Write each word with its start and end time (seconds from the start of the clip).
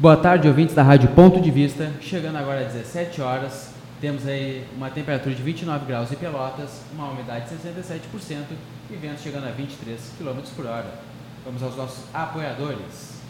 Boa 0.00 0.16
tarde, 0.16 0.48
ouvintes 0.48 0.74
da 0.74 0.82
Rádio 0.82 1.10
Ponto 1.10 1.38
de 1.42 1.50
Vista. 1.50 1.92
Chegando 2.00 2.38
agora 2.38 2.60
às 2.60 2.72
17 2.72 3.20
horas, 3.20 3.68
temos 4.00 4.26
aí 4.26 4.66
uma 4.74 4.88
temperatura 4.88 5.34
de 5.34 5.42
29 5.42 5.84
graus 5.84 6.10
em 6.10 6.14
Pelotas, 6.14 6.80
uma 6.94 7.10
umidade 7.10 7.50
de 7.50 7.56
67% 7.56 8.44
e 8.90 8.96
vento 8.96 9.20
chegando 9.20 9.46
a 9.46 9.50
23 9.50 10.00
km 10.16 10.40
por 10.56 10.64
hora. 10.64 10.90
Vamos 11.44 11.62
aos 11.62 11.76
nossos 11.76 12.04
apoiadores. 12.14 13.20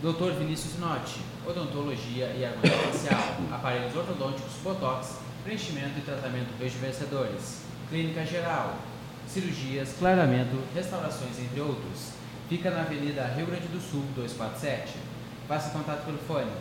Dr. 0.00 0.38
Vinícius 0.38 0.78
Notti, 0.78 1.18
odontologia 1.44 2.26
e 2.26 2.44
harmonia 2.44 2.78
facial, 2.86 3.36
aparelhos 3.50 3.96
ortodônticos, 3.96 4.52
botox, 4.62 5.18
preenchimento 5.42 5.98
e 5.98 6.02
tratamento 6.02 6.50
rejuvenescedores, 6.60 7.62
clínica 7.90 8.24
geral, 8.24 8.76
cirurgias, 9.26 9.96
clareamento, 9.98 10.56
restaurações, 10.72 11.36
entre 11.40 11.60
outros. 11.60 12.23
Fica 12.48 12.70
na 12.70 12.82
Avenida 12.82 13.24
Rio 13.34 13.46
Grande 13.46 13.68
do 13.68 13.80
Sul, 13.80 14.04
247. 14.14 14.92
Faça 15.48 15.70
contato 15.70 16.04
pelo 16.04 16.18
fone 16.18 16.52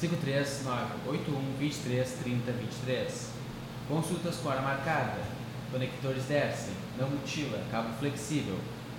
53981 0.00 1.58
23 1.60 2.12
30 2.24 2.52
23. 2.52 3.28
Consultas 3.88 4.36
com 4.36 4.48
hora 4.48 4.60
marcada. 4.60 5.20
Conectores 5.70 6.24
Dersen, 6.24 6.74
não 6.98 7.08
mutila, 7.08 7.62
cabo 7.70 7.94
flexível. 8.00 8.58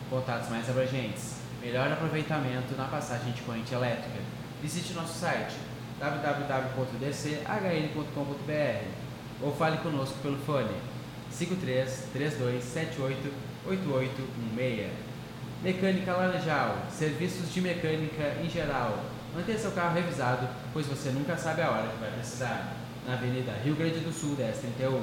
Contatos 0.10 0.50
mais 0.50 0.70
abrangentes. 0.70 1.36
Melhor 1.62 1.92
aproveitamento 1.92 2.74
na 2.78 2.86
passagem 2.86 3.34
de 3.34 3.42
corrente 3.42 3.74
elétrica. 3.74 4.20
Visite 4.62 4.94
nosso 4.94 5.20
site 5.20 5.56
www.dchn.com.br 6.00 6.74
ou 9.42 9.54
fale 9.54 9.78
conosco 9.78 10.18
pelo 10.22 10.38
fone 10.38 10.74
53 11.30 12.08
32 12.14 12.64
78 12.64 13.34
8816. 13.68 15.13
Mecânica 15.64 16.12
Laranjal, 16.12 16.76
serviços 16.92 17.54
de 17.54 17.62
mecânica 17.62 18.36
em 18.44 18.50
geral. 18.50 19.00
Mantenha 19.34 19.58
seu 19.58 19.72
carro 19.72 19.96
revisado, 19.96 20.46
pois 20.74 20.86
você 20.86 21.10
nunca 21.10 21.38
sabe 21.38 21.62
a 21.62 21.72
hora 21.72 21.88
que 21.88 22.02
vai 22.02 22.12
precisar. 22.12 22.76
Na 23.08 23.14
Avenida 23.14 23.54
Rio 23.64 23.74
Grande 23.74 24.00
do 24.00 24.12
Sul, 24.12 24.36
1031. 24.36 25.02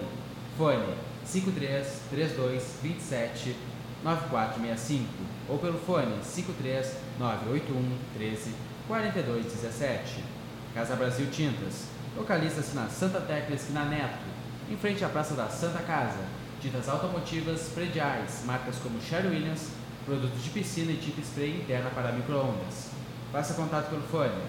Fone 0.59 0.95
53 1.25 2.03
32 2.11 2.77
27 2.83 3.57
9465 4.05 5.09
ou 5.49 5.59
pelo 5.59 5.79
fone 5.79 6.23
53 6.23 6.95
981 7.19 7.99
13 8.19 8.55
42 8.87 9.47
17. 9.47 10.23
Casa 10.75 10.95
Brasil 10.95 11.27
Tintas. 11.31 11.87
Localiza-se 12.15 12.75
na 12.75 12.87
Santa 12.89 13.21
Tecla 13.23 13.57
Esquina 13.57 13.87
Neto, 13.87 14.27
em 14.71 14.77
frente 14.77 15.03
à 15.07 15.09
Praça 15.09 15.33
da 15.33 15.49
Santa 15.49 15.79
Casa. 15.79 16.19
Tintas 16.61 16.87
automotivas, 16.87 17.71
prediais, 17.75 18.43
marcas 18.45 18.77
como 18.77 19.01
Sherry 19.01 19.29
Williams, 19.29 19.80
produtos 20.11 20.43
de 20.43 20.51
piscina 20.51 20.91
e 20.91 20.97
tinta 20.97 21.21
spray 21.21 21.61
interna 21.61 21.89
para 21.91 22.11
microondas. 22.11 22.91
Faça 23.31 23.55
contato 23.55 23.91
pelo 23.91 24.03
fone 24.03 24.43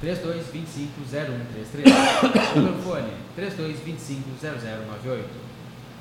3225 0.00 1.00
0133 1.08 1.86
ou 2.24 2.64
pelo 2.64 2.82
fone 2.82 3.12
3225 3.36 4.30
0098. 4.40 5.28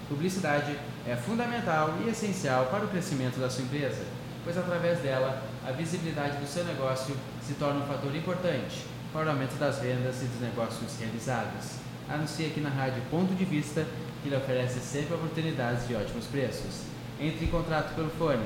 Publicidade 0.10 0.76
é 1.06 1.16
fundamental 1.16 1.94
e 2.04 2.10
essencial 2.10 2.66
para 2.66 2.86
o 2.86 2.88
crescimento 2.88 3.40
da 3.40 3.48
sua 3.48 3.64
empresa, 3.64 4.04
pois 4.44 4.58
através 4.58 4.98
dela 5.00 5.44
a 5.64 5.72
visibilidade 5.72 6.38
do 6.38 6.48
seu 6.48 6.64
negócio 6.64 7.16
se 7.46 7.54
torna 7.54 7.84
um 7.84 7.88
fator 7.88 8.16
importante 8.16 8.86
para 9.14 9.28
o 9.28 9.30
aumento 9.30 9.56
das 9.60 9.78
vendas 9.78 10.24
e 10.24 10.26
dos 10.26 10.42
negócios 10.42 11.00
realizados. 11.00 11.78
Anuncie 12.10 12.48
aqui 12.48 12.60
na 12.60 12.70
rádio 12.70 13.04
Ponto 13.12 13.36
de 13.36 13.46
Vista, 13.46 13.86
que 14.24 14.30
lhe 14.30 14.36
oferece 14.36 14.80
sempre 14.80 15.14
oportunidades 15.14 15.88
de 15.88 15.94
ótimos 15.94 16.26
preços. 16.26 16.86
Entre 17.20 17.46
em 17.46 17.50
contato 17.50 17.94
pelo 17.94 18.10
fone 18.10 18.46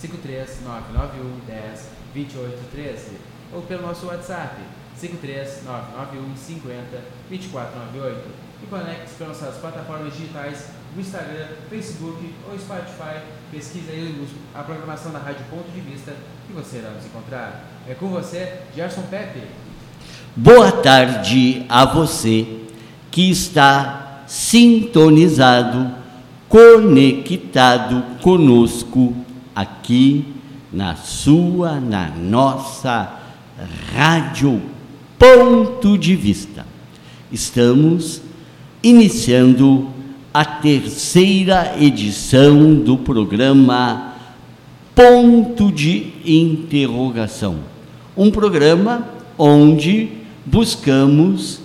53991 0.00 1.40
10 1.46 1.88
2813 2.14 3.16
ou 3.52 3.62
pelo 3.62 3.82
nosso 3.86 4.06
WhatsApp 4.06 4.56
53991 5.00 6.36
50 6.36 6.84
2498 7.28 8.48
e 8.62 8.66
conecte-se 8.66 9.14
pelas 9.14 9.40
nossas 9.40 9.56
plataformas 9.58 10.12
digitais 10.14 10.66
no 10.94 11.00
Instagram, 11.00 11.46
Facebook 11.70 12.34
ou 12.48 12.58
Spotify. 12.58 13.20
Pesquisa 13.52 13.92
aí 13.92 14.26
a 14.54 14.62
programação 14.62 15.12
da 15.12 15.18
Rádio 15.18 15.44
Ponto 15.48 15.70
de 15.70 15.80
Vista 15.80 16.14
e 16.50 16.52
você 16.52 16.78
irá 16.78 16.90
nos 16.90 17.06
encontrar. 17.06 17.64
É 17.88 17.94
com 17.94 18.08
você, 18.08 18.60
Gerson 18.74 19.02
Pepe. 19.02 19.42
Boa 20.34 20.72
tarde 20.72 21.64
a 21.68 21.84
você 21.84 22.64
que 23.10 23.30
está 23.30 24.24
sintonizado, 24.26 25.94
conectado 26.48 28.20
conosco 28.20 29.27
aqui 29.58 30.24
na 30.72 30.94
sua, 30.94 31.80
na 31.80 32.10
nossa 32.10 33.12
Rádio 33.92 34.62
Ponto 35.18 35.98
de 35.98 36.14
Vista. 36.14 36.64
Estamos 37.32 38.22
iniciando 38.80 39.88
a 40.32 40.44
terceira 40.44 41.74
edição 41.76 42.72
do 42.72 42.98
programa 42.98 44.14
Ponto 44.94 45.72
de 45.72 46.12
Interrogação. 46.24 47.56
Um 48.16 48.30
programa 48.30 49.08
onde 49.36 50.08
buscamos 50.46 51.58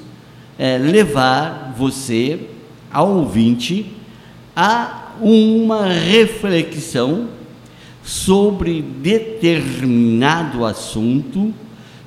é, 0.58 0.80
levar 0.80 1.76
você, 1.78 2.40
ao 2.92 3.18
ouvinte, 3.18 3.86
a 4.56 5.12
uma 5.22 5.86
reflexão 5.86 7.28
sobre 8.03 8.81
determinado 8.81 10.66
assunto, 10.66 11.53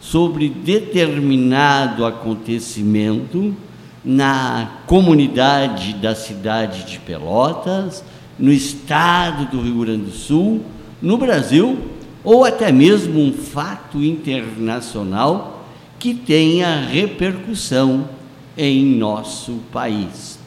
sobre 0.00 0.48
determinado 0.48 2.04
acontecimento 2.04 3.56
na 4.04 4.82
comunidade 4.86 5.94
da 5.94 6.14
cidade 6.14 6.84
de 6.84 6.98
Pelotas, 7.00 8.04
no 8.38 8.52
estado 8.52 9.46
do 9.50 9.60
Rio 9.60 9.80
Grande 9.80 10.04
do 10.04 10.12
Sul, 10.12 10.62
no 11.00 11.16
Brasil, 11.16 11.78
ou 12.22 12.44
até 12.44 12.70
mesmo 12.70 13.20
um 13.20 13.32
fato 13.32 14.02
internacional 14.02 15.66
que 15.98 16.12
tenha 16.12 16.86
repercussão 16.86 18.08
em 18.56 18.84
nosso 18.84 19.60
país. 19.72 20.38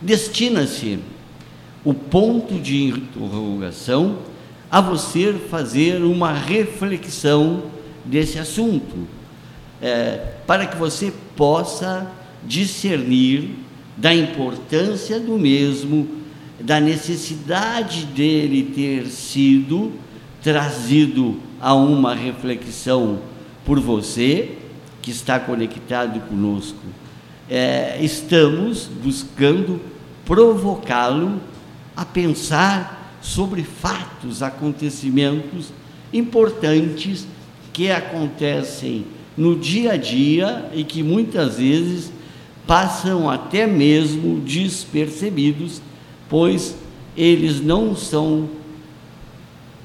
Destina-se 0.00 0.98
o 1.84 1.92
ponto 1.92 2.54
de 2.54 2.84
interrogação 2.84 4.18
a 4.70 4.80
você 4.80 5.32
fazer 5.50 6.02
uma 6.02 6.32
reflexão 6.32 7.64
desse 8.04 8.38
assunto, 8.38 9.06
é, 9.80 10.34
para 10.46 10.66
que 10.66 10.76
você 10.76 11.12
possa 11.36 12.10
discernir 12.44 13.50
da 13.96 14.14
importância 14.14 15.18
do 15.18 15.38
mesmo, 15.38 16.08
da 16.60 16.80
necessidade 16.80 18.04
dele 18.06 18.72
ter 18.74 19.06
sido 19.06 19.92
trazido 20.42 21.40
a 21.60 21.74
uma 21.74 22.14
reflexão 22.14 23.18
por 23.64 23.80
você 23.80 24.56
que 25.02 25.10
está 25.10 25.40
conectado 25.40 26.20
conosco. 26.28 26.78
É, 27.50 27.98
estamos 28.00 28.88
buscando 29.02 29.80
provocá-lo 30.24 31.40
a 31.96 32.04
pensar 32.04 32.97
sobre 33.20 33.62
fatos, 33.62 34.42
acontecimentos 34.42 35.72
importantes 36.12 37.26
que 37.72 37.90
acontecem 37.90 39.04
no 39.36 39.56
dia 39.56 39.92
a 39.92 39.96
dia 39.96 40.68
e 40.74 40.82
que 40.82 41.02
muitas 41.02 41.58
vezes 41.58 42.10
passam 42.66 43.30
até 43.30 43.66
mesmo 43.66 44.40
despercebidos, 44.40 45.80
pois 46.28 46.76
eles 47.16 47.60
não 47.60 47.96
são 47.96 48.48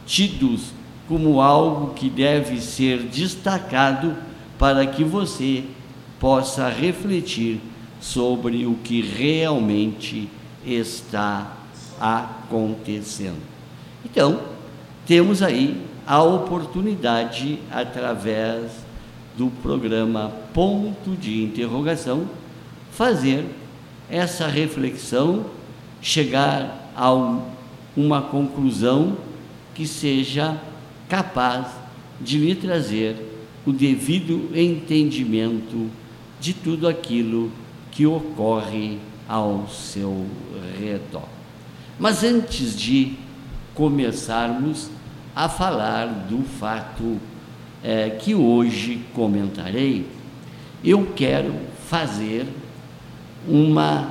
tidos 0.05 0.73
como 1.07 1.39
algo 1.39 1.93
que 1.93 2.09
deve 2.09 2.59
ser 2.59 3.03
destacado 3.03 4.15
para 4.57 4.85
que 4.85 5.03
você 5.03 5.63
possa 6.19 6.69
refletir 6.69 7.59
sobre 7.99 8.65
o 8.65 8.75
que 8.75 9.01
realmente 9.01 10.29
está 10.65 11.39
acontecendo. 11.39 11.62
Então, 14.03 14.41
temos 15.07 15.41
aí 15.41 15.81
a 16.05 16.21
oportunidade, 16.21 17.59
através 17.71 18.71
do 19.37 19.49
programa 19.61 20.33
Ponto 20.53 21.15
de 21.15 21.41
Interrogação, 21.41 22.27
fazer 22.91 23.45
essa 24.09 24.47
reflexão, 24.47 25.45
chegar 26.01 26.91
a 26.95 27.11
uma 27.95 28.21
conclusão 28.21 29.17
que 29.73 29.87
seja 29.87 30.59
capaz 31.07 31.67
de 32.19 32.37
lhe 32.37 32.53
trazer 32.53 33.15
o 33.65 33.71
devido 33.71 34.51
entendimento 34.53 35.89
de 36.39 36.53
tudo 36.53 36.87
aquilo 36.87 37.49
que 37.91 38.05
ocorre 38.05 38.99
ao 39.27 39.67
seu 39.69 40.25
redor. 40.77 41.42
Mas 41.99 42.23
antes 42.23 42.75
de 42.75 43.13
começarmos 43.73 44.89
a 45.35 45.47
falar 45.47 46.07
do 46.07 46.43
fato 46.43 47.19
é, 47.83 48.09
que 48.11 48.33
hoje 48.33 49.03
comentarei, 49.13 50.07
eu 50.83 51.13
quero 51.15 51.53
fazer 51.87 52.47
uma, 53.47 54.09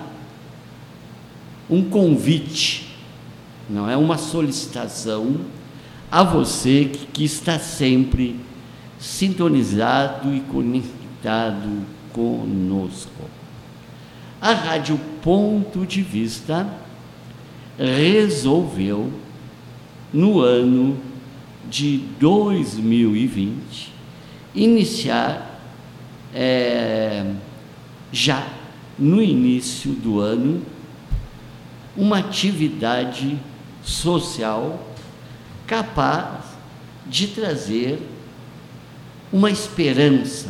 um 1.68 1.82
convite, 1.84 2.96
não 3.68 3.88
é 3.88 3.96
uma 3.96 4.18
solicitação 4.18 5.36
a 6.10 6.22
você 6.22 6.90
que, 6.92 7.06
que 7.06 7.24
está 7.24 7.58
sempre 7.58 8.38
sintonizado 8.98 10.34
e 10.34 10.40
conectado 10.40 11.84
conosco. 12.12 13.24
A 14.40 14.52
Rádio 14.52 14.98
Ponto 15.22 15.86
de 15.86 16.02
Vista 16.02 16.66
resolveu, 17.78 19.12
no 20.12 20.40
ano 20.40 20.98
de 21.68 21.98
2020, 22.20 23.92
iniciar, 24.54 25.60
é, 26.34 27.32
já 28.12 28.46
no 28.98 29.22
início 29.22 29.92
do 29.92 30.20
ano, 30.20 30.62
uma 31.96 32.18
atividade 32.18 33.38
social 33.82 34.86
capaz 35.66 36.44
de 37.06 37.28
trazer 37.28 37.98
uma 39.32 39.50
esperança, 39.50 40.48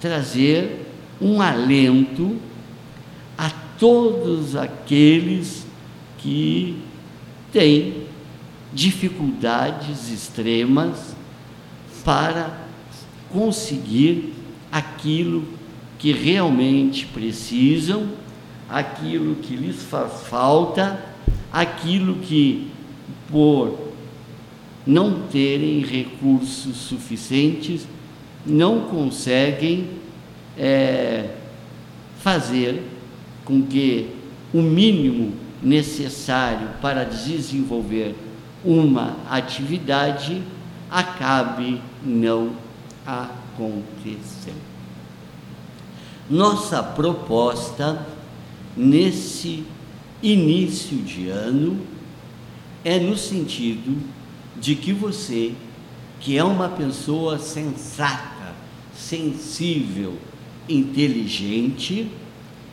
trazer 0.00 0.86
um 1.20 1.40
alento 1.42 2.36
a 3.36 3.50
todos 3.78 4.56
aqueles 4.56 5.59
que 6.22 6.76
têm 7.52 8.04
dificuldades 8.72 10.10
extremas 10.10 11.14
para 12.04 12.60
conseguir 13.30 14.32
aquilo 14.70 15.44
que 15.98 16.12
realmente 16.12 17.06
precisam, 17.06 18.08
aquilo 18.68 19.36
que 19.36 19.54
lhes 19.56 19.82
faz 19.82 20.22
falta, 20.22 21.04
aquilo 21.52 22.16
que, 22.16 22.68
por 23.30 23.90
não 24.86 25.22
terem 25.28 25.80
recursos 25.80 26.76
suficientes, 26.76 27.86
não 28.46 28.80
conseguem 28.82 29.90
é, 30.56 31.30
fazer 32.18 32.82
com 33.44 33.62
que 33.62 34.08
o 34.54 34.62
mínimo 34.62 35.34
necessário 35.62 36.68
para 36.80 37.04
desenvolver 37.04 38.14
uma 38.64 39.16
atividade 39.28 40.42
acabe 40.90 41.80
não 42.04 42.52
acontecendo. 43.06 44.70
Nossa 46.28 46.82
proposta 46.82 48.06
nesse 48.76 49.64
início 50.22 50.98
de 50.98 51.28
ano 51.28 51.80
é 52.84 52.98
no 52.98 53.16
sentido 53.16 54.00
de 54.58 54.74
que 54.74 54.92
você, 54.92 55.54
que 56.20 56.36
é 56.36 56.44
uma 56.44 56.68
pessoa 56.68 57.38
sensata, 57.38 58.54
sensível, 58.94 60.16
inteligente, 60.68 62.10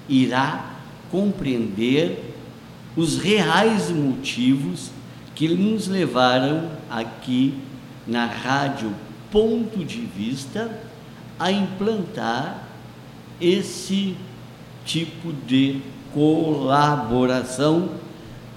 irá 0.08 0.76
compreender 1.10 2.27
os 2.98 3.18
reais 3.20 3.90
motivos 3.92 4.92
que 5.36 5.48
nos 5.48 5.88
levaram 5.88 6.72
aqui 6.90 7.54
na 8.08 8.26
Rádio 8.26 8.92
Ponto 9.32 9.86
de 9.86 10.02
Vista 10.02 10.82
a 11.38 11.52
implantar 11.52 12.64
esse 13.40 14.18
tipo 14.84 15.32
de 15.46 15.80
colaboração 16.12 17.92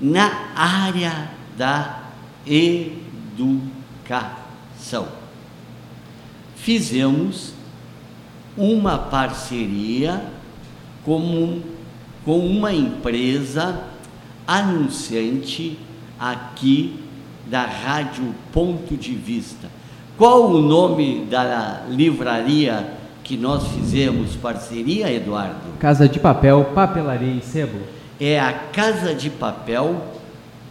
na 0.00 0.54
área 0.56 1.30
da 1.58 2.04
educação. 2.46 3.46
Fizemos 6.56 7.52
uma 8.56 8.96
parceria 8.96 10.24
com, 11.04 11.60
com 12.24 12.38
uma 12.38 12.72
empresa 12.72 13.89
anunciante 14.50 15.78
aqui 16.18 16.98
da 17.46 17.62
Rádio 17.62 18.34
Ponto 18.52 18.96
de 18.96 19.14
Vista. 19.14 19.68
Qual 20.18 20.50
o 20.50 20.60
nome 20.60 21.24
da 21.30 21.84
livraria 21.88 22.94
que 23.22 23.36
nós 23.36 23.68
fizemos 23.68 24.34
parceria, 24.34 25.10
Eduardo? 25.12 25.78
Casa 25.78 26.08
de 26.08 26.18
Papel, 26.18 26.64
Papelaria 26.74 27.32
e 27.32 27.40
Sebo. 27.40 27.78
É 28.18 28.40
a 28.40 28.52
Casa 28.52 29.14
de 29.14 29.30
Papel, 29.30 30.04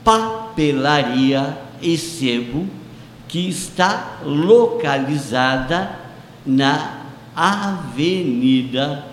Papelaria 0.04 1.58
e 1.82 1.98
Sebo, 1.98 2.68
que 3.30 3.48
está 3.48 4.20
localizada 4.26 5.90
na 6.46 7.06
Avenida 7.34 9.06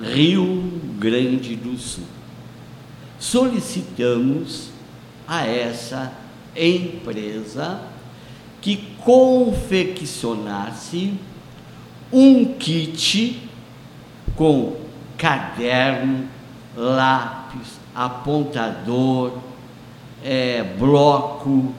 Rio 0.00 0.64
Grande 0.98 1.54
do 1.56 1.76
Sul. 1.76 2.13
Solicitamos 3.18 4.70
a 5.26 5.46
essa 5.46 6.12
empresa 6.54 7.80
que 8.60 8.94
confeccionasse 8.98 11.14
um 12.12 12.54
kit 12.54 13.48
com 14.36 14.76
caderno, 15.16 16.28
lápis, 16.76 17.80
apontador, 17.94 19.38
é, 20.22 20.62
bloco 20.78 21.74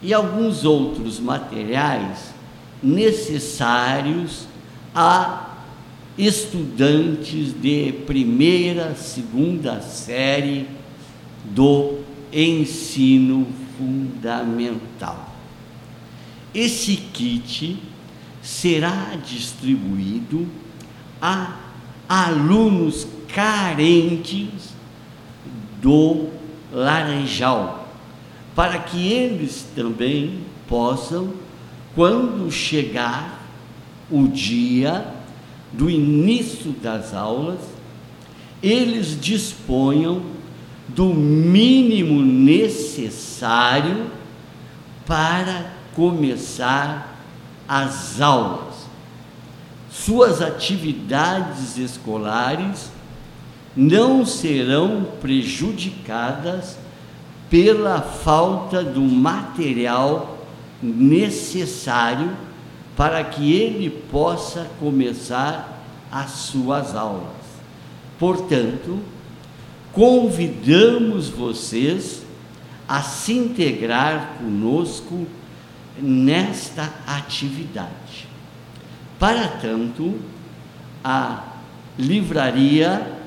e 0.00 0.12
alguns 0.12 0.64
outros 0.64 1.18
materiais 1.20 2.34
necessários 2.82 4.46
a 4.94 5.51
estudantes 6.16 7.52
de 7.52 7.92
primeira, 8.06 8.94
segunda 8.94 9.80
série 9.80 10.68
do 11.44 11.98
ensino 12.32 13.46
fundamental. 13.78 15.34
Esse 16.54 16.96
kit 16.96 17.82
será 18.42 19.16
distribuído 19.26 20.46
a 21.20 21.56
alunos 22.08 23.06
carentes 23.34 24.74
do 25.80 26.28
Laranjal, 26.70 27.88
para 28.54 28.78
que 28.78 29.10
eles 29.10 29.66
também 29.74 30.40
possam, 30.68 31.32
quando 31.94 32.50
chegar 32.50 33.40
o 34.10 34.28
dia 34.28 35.21
do 35.72 35.88
início 35.88 36.72
das 36.72 37.14
aulas, 37.14 37.60
eles 38.62 39.18
disponham 39.20 40.22
do 40.88 41.06
mínimo 41.06 42.22
necessário 42.22 44.06
para 45.06 45.72
começar 45.94 47.18
as 47.66 48.20
aulas. 48.20 48.86
Suas 49.90 50.42
atividades 50.42 51.78
escolares 51.78 52.90
não 53.76 54.24
serão 54.24 55.06
prejudicadas 55.20 56.76
pela 57.48 58.00
falta 58.00 58.82
do 58.82 59.00
material 59.00 60.38
necessário 60.82 62.30
para 62.96 63.24
que 63.24 63.52
ele 63.52 63.90
possa 63.90 64.70
começar 64.78 65.82
as 66.10 66.30
suas 66.30 66.94
aulas. 66.94 67.30
Portanto, 68.18 69.00
convidamos 69.92 71.28
vocês 71.28 72.22
a 72.86 73.00
se 73.00 73.32
integrar 73.32 74.34
conosco 74.38 75.26
nesta 75.98 76.92
atividade. 77.06 78.28
Para 79.18 79.48
tanto, 79.48 80.18
a 81.02 81.44
livraria, 81.98 83.18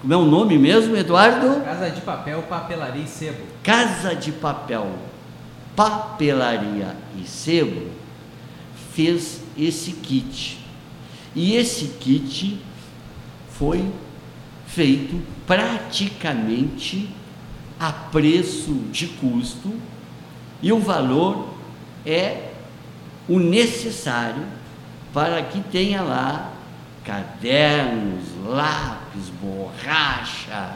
como 0.00 0.12
é 0.12 0.16
o 0.16 0.24
nome 0.24 0.58
mesmo, 0.58 0.96
Eduardo? 0.96 1.62
Casa 1.62 1.90
de 1.90 2.00
Papel, 2.00 2.42
Papelaria 2.42 3.02
e 3.02 3.08
Sebo. 3.08 3.42
Casa 3.62 4.14
de 4.14 4.32
Papel, 4.32 4.88
Papelaria 5.76 6.96
e 7.16 7.26
Sebo 7.26 7.97
fez 8.98 9.40
esse 9.56 9.92
kit. 9.92 10.58
E 11.32 11.54
esse 11.54 11.86
kit 12.00 12.60
foi 13.48 13.88
feito 14.66 15.22
praticamente 15.46 17.08
a 17.78 17.92
preço 17.92 18.72
de 18.90 19.06
custo 19.06 19.72
e 20.60 20.72
o 20.72 20.80
valor 20.80 21.54
é 22.04 22.50
o 23.28 23.38
necessário 23.38 24.42
para 25.14 25.44
que 25.44 25.60
tenha 25.60 26.02
lá 26.02 26.52
cadernos, 27.04 28.24
lápis, 28.44 29.30
borracha, 29.40 30.72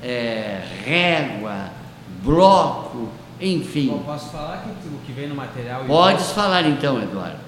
é, 0.00 0.62
régua, 0.84 1.72
bloco, 2.22 3.08
enfim. 3.40 3.88
Bom, 3.88 4.04
posso 4.04 4.30
falar 4.30 4.62
que 4.62 4.88
o 4.88 4.98
que 5.04 5.10
vem 5.10 5.26
no 5.26 5.34
material. 5.34 5.84
Podes 5.86 6.30
falar 6.30 6.64
então, 6.64 7.02
Eduardo. 7.02 7.47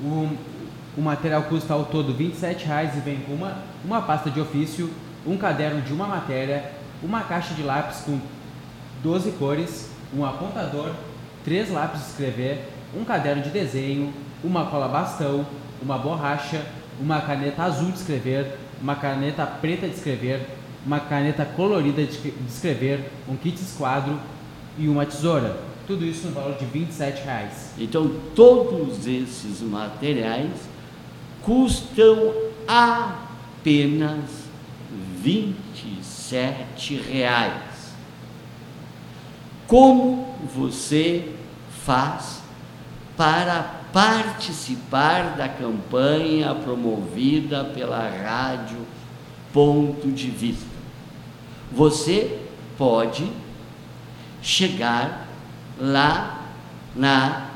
O, 0.00 0.30
o 0.96 1.00
material 1.00 1.42
custa 1.44 1.74
ao 1.74 1.84
todo 1.84 2.12
R$ 2.12 2.32
27,00 2.32 2.96
e 2.96 3.00
vem 3.00 3.20
com 3.20 3.32
uma, 3.32 3.58
uma 3.84 4.02
pasta 4.02 4.30
de 4.30 4.40
ofício, 4.40 4.90
um 5.26 5.36
caderno 5.36 5.82
de 5.82 5.92
uma 5.92 6.06
matéria, 6.06 6.72
uma 7.02 7.22
caixa 7.22 7.54
de 7.54 7.62
lápis 7.62 8.00
com 8.00 8.18
12 9.02 9.32
cores, 9.32 9.90
um 10.14 10.24
apontador, 10.24 10.92
três 11.44 11.70
lápis 11.70 12.00
de 12.00 12.06
escrever, 12.08 12.68
um 12.96 13.04
caderno 13.04 13.42
de 13.42 13.50
desenho, 13.50 14.12
uma 14.42 14.66
cola 14.66 14.88
bastão, 14.88 15.46
uma 15.82 15.98
borracha, 15.98 16.64
uma 17.00 17.20
caneta 17.20 17.62
azul 17.62 17.90
de 17.90 17.98
escrever, 17.98 18.58
uma 18.80 18.96
caneta 18.96 19.46
preta 19.46 19.86
de 19.86 19.94
escrever, 19.94 20.46
uma 20.84 21.00
caneta 21.00 21.44
colorida 21.44 22.02
de 22.04 22.34
escrever, 22.48 23.10
um 23.28 23.36
kit 23.36 23.60
esquadro 23.60 24.18
e 24.76 24.88
uma 24.88 25.04
tesoura. 25.04 25.67
Tudo 25.88 26.04
isso 26.04 26.26
no 26.26 26.34
valor 26.34 26.58
de 26.58 26.66
27 26.66 27.22
reais. 27.22 27.72
Então, 27.78 28.14
todos 28.36 29.06
esses 29.06 29.62
materiais 29.62 30.50
custam 31.40 32.34
apenas 32.66 34.20
27 35.22 36.94
reais. 36.94 37.94
Como 39.66 40.36
você 40.54 41.32
faz 41.70 42.42
para 43.16 43.62
participar 43.90 45.36
da 45.38 45.48
campanha 45.48 46.54
promovida 46.54 47.64
pela 47.64 48.06
Rádio 48.10 48.86
Ponto 49.54 50.12
de 50.12 50.28
Vista. 50.28 50.66
Você 51.72 52.40
pode 52.76 53.26
chegar 54.42 55.27
lá 55.80 56.42
na 56.94 57.48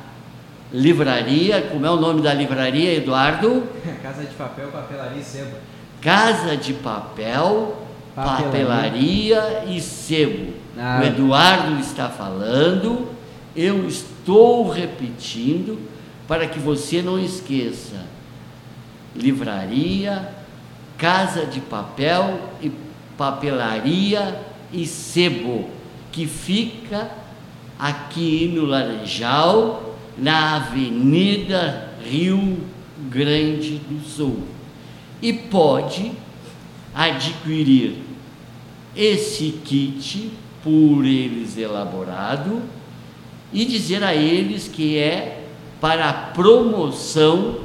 livraria, 0.73 1.62
como 1.62 1.85
é 1.85 1.91
o 1.91 1.97
nome 1.97 2.23
da 2.23 2.33
livraria, 2.33 2.95
Eduardo? 2.95 3.64
Casa 4.02 4.23
de 4.23 4.35
Papel, 4.35 4.69
Papelaria 4.69 5.21
e 5.21 5.25
Sebo. 5.25 5.57
Casa 6.00 6.57
de 6.57 6.73
Papel, 6.75 7.76
Papelaria, 8.14 8.45
papelaria 8.45 9.64
e 9.69 9.81
Sebo. 9.81 10.55
Ah. 10.79 11.00
O 11.02 11.07
Eduardo 11.07 11.81
está 11.81 12.09
falando, 12.09 13.09
eu 13.55 13.87
estou 13.87 14.69
repetindo 14.71 15.79
para 16.26 16.47
que 16.47 16.59
você 16.59 17.02
não 17.02 17.19
esqueça. 17.19 18.07
Livraria, 19.14 20.31
Casa 20.97 21.45
de 21.45 21.61
Papel 21.61 22.41
e 22.62 22.73
Papelaria 23.19 24.41
e 24.73 24.87
Sebo, 24.87 25.69
que 26.11 26.26
fica 26.26 27.22
aqui 27.83 28.47
no 28.55 28.65
Laranjal, 28.65 29.97
na 30.17 30.55
Avenida 30.55 31.91
Rio 32.01 32.59
Grande 33.11 33.79
do 33.79 34.09
Sul. 34.09 34.45
E 35.21 35.33
pode 35.33 36.12
adquirir 36.95 37.97
esse 38.95 39.61
kit 39.65 40.31
por 40.62 41.05
eles 41.05 41.59
elaborado 41.59 42.62
e 43.53 43.65
dizer 43.65 44.05
a 44.05 44.15
eles 44.15 44.69
que 44.69 44.97
é 44.97 45.45
para 45.81 46.09
a 46.09 46.12
promoção 46.12 47.62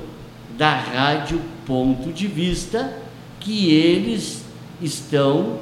da 0.57 0.73
Rádio 0.75 1.39
Ponto 1.63 2.11
de 2.11 2.25
Vista, 2.25 2.97
que 3.39 3.71
eles 3.71 4.43
estão 4.81 5.59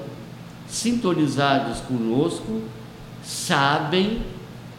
sintonizados 0.66 1.82
conosco, 1.82 2.62
sabem 3.22 4.22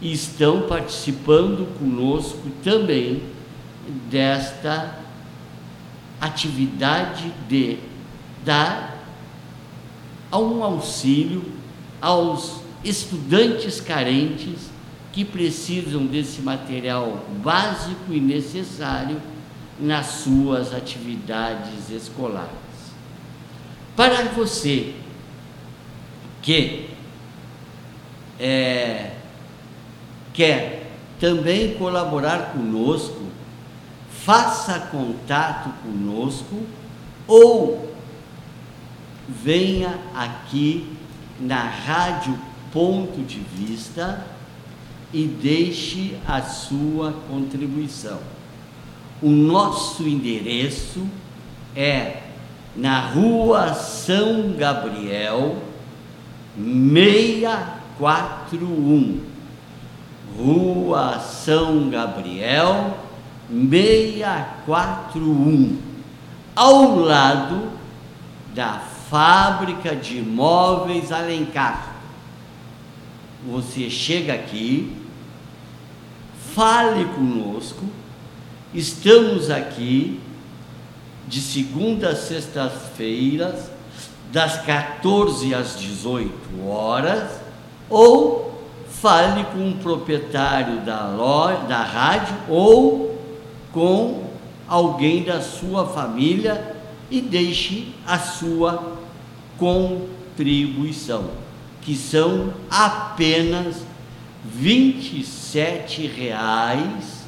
e 0.00 0.12
estão 0.12 0.62
participando 0.62 1.66
conosco 1.78 2.50
também 2.62 3.22
desta 4.10 4.98
atividade 6.20 7.32
de 7.48 7.78
dar 8.44 8.96
um 10.32 10.62
auxílio 10.62 11.44
aos 12.00 12.60
estudantes 12.84 13.80
carentes 13.80 14.70
que 15.12 15.24
precisam 15.24 16.04
desse 16.04 16.42
material 16.42 17.24
básico 17.42 18.12
e 18.12 18.20
necessário 18.20 19.20
nas 19.80 20.06
suas 20.06 20.74
atividades 20.74 21.90
escolares. 21.90 22.50
Para 23.94 24.24
você 24.24 24.94
que 26.42 26.90
é, 28.38 29.15
quer 30.36 30.92
também 31.18 31.74
colaborar 31.74 32.52
conosco, 32.52 33.22
faça 34.22 34.78
contato 34.78 35.70
conosco 35.82 36.62
ou 37.26 37.92
venha 39.28 39.98
aqui 40.14 40.92
na 41.40 41.62
Rádio 41.62 42.38
Ponto 42.72 43.22
de 43.22 43.38
Vista 43.38 44.24
e 45.12 45.26
deixe 45.26 46.16
a 46.26 46.40
sua 46.42 47.12
contribuição. 47.28 48.18
O 49.22 49.30
nosso 49.30 50.06
endereço 50.06 51.06
é 51.74 52.22
na 52.76 53.00
Rua 53.00 53.72
São 53.72 54.52
Gabriel, 54.52 55.56
641. 56.56 59.35
Rua 60.36 61.20
São 61.20 61.88
Gabriel, 61.88 62.98
641. 63.48 65.78
Ao 66.54 66.96
lado 66.96 67.70
da 68.54 68.82
Fábrica 69.10 69.94
de 69.94 70.20
Móveis 70.20 71.12
Alencar. 71.12 71.94
Você 73.48 73.88
chega 73.88 74.34
aqui, 74.34 74.92
fale 76.54 77.04
conosco. 77.04 77.84
Estamos 78.74 79.50
aqui 79.50 80.20
de 81.28 81.40
segunda 81.40 82.10
a 82.10 82.16
sexta-feiras, 82.16 83.70
das 84.32 84.60
14 84.64 85.54
às 85.54 85.78
18 85.78 86.66
horas, 86.66 87.40
ou 87.88 88.55
fale 89.00 89.44
com 89.44 89.70
o 89.70 89.76
proprietário 89.76 90.80
da, 90.80 91.08
loja, 91.08 91.60
da 91.68 91.82
rádio 91.82 92.34
ou 92.48 93.18
com 93.72 94.24
alguém 94.66 95.22
da 95.22 95.40
sua 95.40 95.86
família 95.86 96.76
e 97.10 97.20
deixe 97.20 97.92
a 98.06 98.18
sua 98.18 98.96
contribuição, 99.58 101.30
que 101.82 101.94
são 101.94 102.52
apenas 102.70 103.84
27 104.44 106.06
reais, 106.06 107.26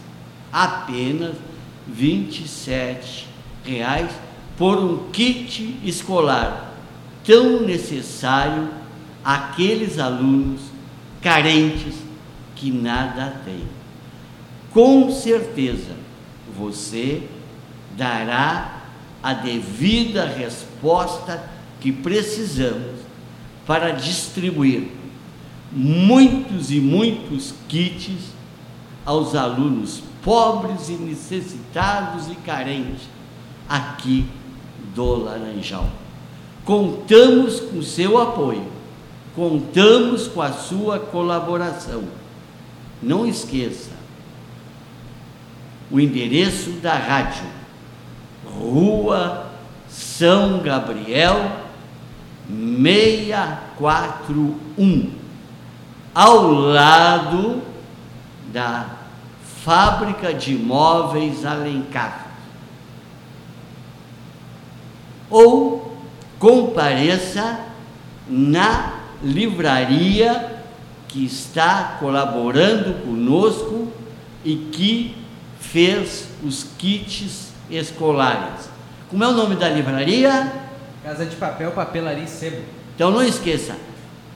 apenas 0.52 1.37
27 1.87 3.26
reais 3.64 4.10
por 4.56 4.78
um 4.78 5.10
kit 5.10 5.78
escolar 5.84 6.75
tão 7.25 7.60
necessário 7.60 8.68
àqueles 9.25 9.98
alunos 9.98 10.67
carentes 11.22 11.94
que 12.54 12.70
nada 12.70 13.40
têm. 13.44 13.64
Com 14.72 15.10
certeza 15.10 15.96
você 16.56 17.22
dará 17.96 18.82
a 19.22 19.32
devida 19.32 20.26
resposta 20.26 21.48
que 21.80 21.92
precisamos 21.92 23.00
para 23.66 23.90
distribuir 23.90 24.88
muitos 25.70 26.70
e 26.70 26.80
muitos 26.80 27.54
kits 27.68 28.32
aos 29.04 29.34
alunos 29.34 30.02
pobres 30.22 30.88
e 30.88 30.92
necessitados 30.92 32.28
e 32.30 32.34
carentes 32.37 33.08
aqui 33.68 34.26
do 34.94 35.25
Laranjal. 35.25 35.88
Contamos 36.64 37.60
com 37.60 37.82
seu 37.82 38.18
apoio, 38.18 38.66
contamos 39.38 40.26
com 40.26 40.42
a 40.42 40.52
sua 40.52 40.99
colaboração. 40.99 42.02
Não 43.00 43.25
esqueça 43.25 43.92
o 45.88 46.00
endereço 46.00 46.73
da 46.83 46.95
rádio, 46.95 47.47
Rua 48.45 49.47
São 49.88 50.59
Gabriel, 50.59 51.52
641 52.49 55.12
ao 56.12 56.50
lado 56.50 57.62
da 58.52 58.87
Fábrica 59.64 60.35
de 60.35 60.57
Móveis 60.57 61.47
Alencar. 61.47 62.26
Ou 65.30 65.97
compareça 66.40 67.61
na 68.28 68.98
livraria 69.22 70.62
que 71.08 71.25
está 71.25 71.96
colaborando 71.98 73.02
conosco 73.02 73.88
e 74.44 74.56
que 74.72 75.16
fez 75.58 76.28
os 76.42 76.64
kits 76.78 77.52
escolares. 77.70 78.68
Como 79.08 79.25
é 79.25 79.28
o 79.28 79.32
nome 79.32 79.56
da 79.56 79.68
livraria? 79.68 80.52
Casa 81.02 81.25
de 81.25 81.37
Papel, 81.37 81.70
Papelaria 81.72 82.25
e 82.25 82.28
Sebo. 82.28 82.62
Então 82.94 83.10
não 83.10 83.22
esqueça, 83.22 83.76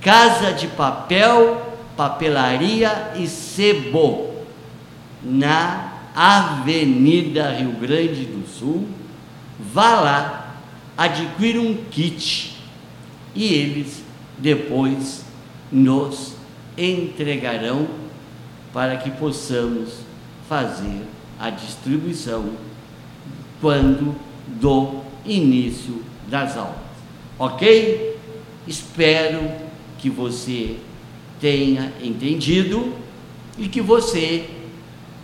Casa 0.00 0.52
de 0.52 0.66
Papel, 0.68 1.76
Papelaria 1.96 3.12
e 3.16 3.26
Sebo, 3.26 4.32
na 5.22 5.92
Avenida 6.14 7.50
Rio 7.50 7.72
Grande 7.72 8.24
do 8.24 8.46
Sul. 8.48 8.88
Vá 9.58 10.00
lá, 10.00 10.54
adquira 10.96 11.60
um 11.60 11.76
kit 11.90 12.56
e 13.34 13.54
eles 13.54 14.01
depois 14.42 15.24
nos 15.70 16.34
entregarão 16.76 17.86
para 18.72 18.96
que 18.96 19.10
possamos 19.12 19.90
fazer 20.48 21.02
a 21.38 21.48
distribuição 21.48 22.50
quando 23.60 24.14
do 24.60 25.00
início 25.24 26.02
das 26.28 26.56
aulas. 26.56 26.74
Ok? 27.38 28.18
Espero 28.66 29.50
que 29.98 30.10
você 30.10 30.76
tenha 31.40 31.92
entendido 32.02 32.92
e 33.56 33.68
que 33.68 33.80
você, 33.80 34.48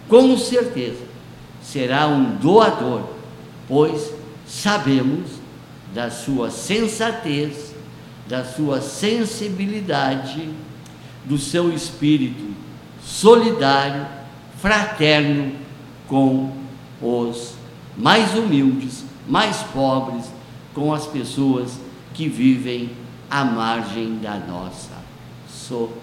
com 0.08 0.36
certeza, 0.36 1.04
será 1.62 2.06
um 2.06 2.36
doador, 2.36 3.02
pois 3.66 4.12
sabemos 4.46 5.30
da 5.94 6.10
sua 6.10 6.50
sensatez, 6.50 7.67
da 8.28 8.44
sua 8.44 8.80
sensibilidade, 8.80 10.50
do 11.24 11.38
seu 11.38 11.72
espírito 11.72 12.54
solidário, 13.02 14.06
fraterno 14.60 15.52
com 16.06 16.52
os 17.00 17.54
mais 17.96 18.34
humildes, 18.34 19.04
mais 19.26 19.58
pobres, 19.72 20.26
com 20.74 20.92
as 20.92 21.06
pessoas 21.06 21.78
que 22.14 22.28
vivem 22.28 22.90
à 23.30 23.44
margem 23.44 24.18
da 24.18 24.36
nossa 24.36 24.92
sociedade. 25.48 25.98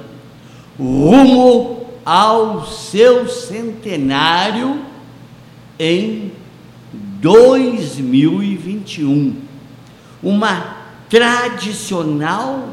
rumo 0.79 1.81
ao 2.05 2.67
seu 2.67 3.27
centenário 3.29 4.81
em 5.79 6.33
2021. 7.21 9.37
Uma 10.23 10.77
tradicional 11.09 12.69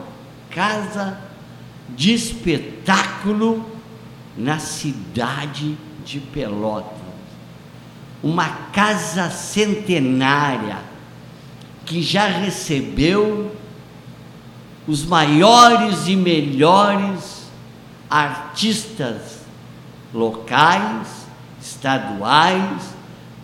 casa 0.49 1.17
de 1.95 2.13
espetáculo 2.13 3.65
na 4.37 4.59
cidade 4.59 5.77
de 6.07 6.19
Pelotas. 6.21 6.97
Uma 8.23 8.47
casa 8.71 9.29
centenária 9.29 10.77
que 11.85 12.01
já 12.01 12.25
recebeu 12.25 13.55
os 14.87 15.05
maiores 15.05 16.07
e 16.07 16.15
melhores 16.15 17.49
artistas 18.09 19.41
locais, 20.13 21.27
estaduais, 21.61 22.95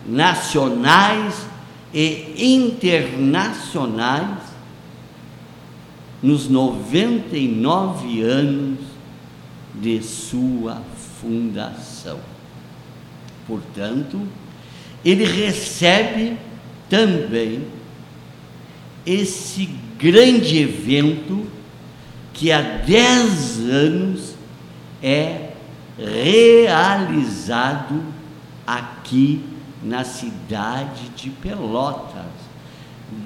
nacionais 0.06 1.46
e 1.92 2.54
internacionais 2.56 4.42
nos 6.22 6.48
99 6.48 8.22
anos 8.22 8.78
de 9.74 10.02
sua 10.02 10.82
fundação. 11.20 12.33
Portanto, 13.46 14.20
ele 15.04 15.24
recebe 15.24 16.36
também 16.88 17.66
esse 19.04 19.68
grande 19.98 20.58
evento 20.58 21.46
que 22.32 22.50
há 22.50 22.60
10 22.60 23.70
anos 23.70 24.34
é 25.02 25.50
realizado 25.98 28.02
aqui 28.66 29.44
na 29.82 30.04
cidade 30.04 31.10
de 31.16 31.28
Pelotas, 31.30 32.32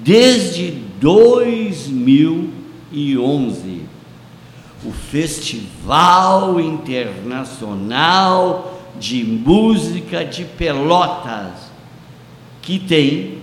desde 0.03 0.71
2011. 0.99 3.83
O 4.85 4.91
Festival 4.91 6.59
Internacional 6.59 8.78
de 8.99 9.23
Música 9.23 10.25
de 10.25 10.43
Pelotas, 10.43 11.71
que 12.61 12.77
tem 12.79 13.41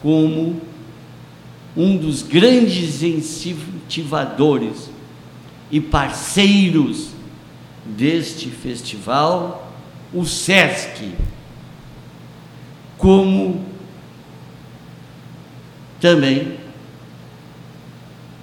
como 0.00 0.60
um 1.76 1.96
dos 1.96 2.22
grandes 2.22 3.02
incentivadores 3.02 4.90
e 5.70 5.80
parceiros 5.80 7.10
deste 7.84 8.48
festival, 8.48 9.72
o 10.12 10.24
SESC, 10.24 11.12
como 12.96 13.64
também 16.00 16.58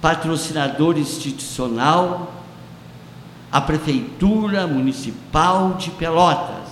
patrocinador 0.00 0.96
institucional 0.96 2.37
a 3.50 3.60
Prefeitura 3.60 4.66
Municipal 4.66 5.74
de 5.74 5.90
Pelotas, 5.90 6.68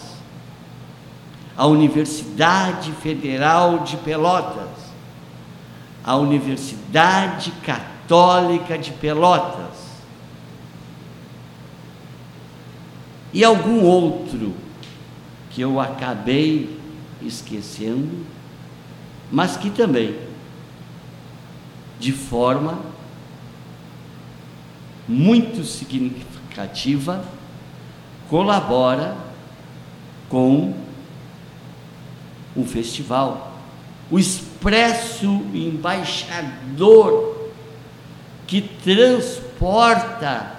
a 1.57 1.67
Universidade 1.67 2.93
Federal 2.93 3.81
de 3.81 3.97
Pelotas, 3.97 4.69
a 6.05 6.17
Universidade 6.17 7.51
Católica 7.65 8.79
de 8.79 8.93
Pelotas 8.93 9.87
e 13.33 13.45
algum 13.45 13.83
outro 13.83 14.55
que 15.51 15.61
eu 15.61 15.81
acabei 15.81 16.81
esquecendo, 17.21 18.25
mas 19.33 19.57
que 19.57 19.71
também, 19.71 20.17
de 21.99 22.13
forma 22.13 22.79
muito 25.09 25.65
significativa, 25.65 26.37
colabora 28.29 29.17
com 30.29 30.75
o 32.55 32.65
festival. 32.65 33.53
O 34.11 34.19
expresso 34.19 35.27
embaixador 35.53 37.51
que 38.47 38.63
transporta 38.63 40.57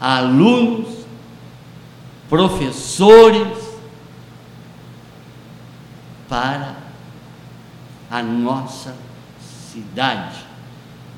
alunos, 0.00 1.06
professores, 2.28 3.72
para 6.28 6.76
a 8.10 8.22
nossa 8.22 8.94
cidade, 9.70 10.44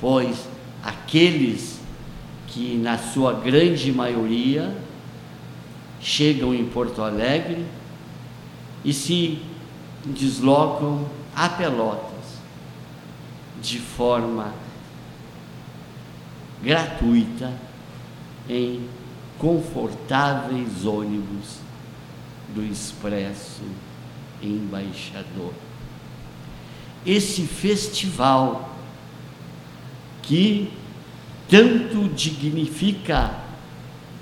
pois 0.01 0.49
aqueles 0.83 1.74
que, 2.55 2.77
na 2.77 2.97
sua 2.97 3.33
grande 3.33 3.91
maioria, 3.91 4.73
chegam 6.01 6.55
em 6.55 6.65
Porto 6.65 7.03
Alegre 7.03 7.67
e 8.85 8.93
se 8.93 9.43
deslocam 10.05 11.05
a 11.35 11.49
Pelotas 11.49 12.39
de 13.61 13.81
forma 13.81 14.55
gratuita 16.63 17.53
em 18.49 18.89
confortáveis 19.37 20.85
ônibus 20.85 21.59
do 22.55 22.65
Expresso 22.65 23.63
Embaixador. 24.41 25.53
Esse 27.05 27.43
festival 27.43 28.77
que 30.23 30.84
tanto 31.49 32.09
dignifica 32.09 33.35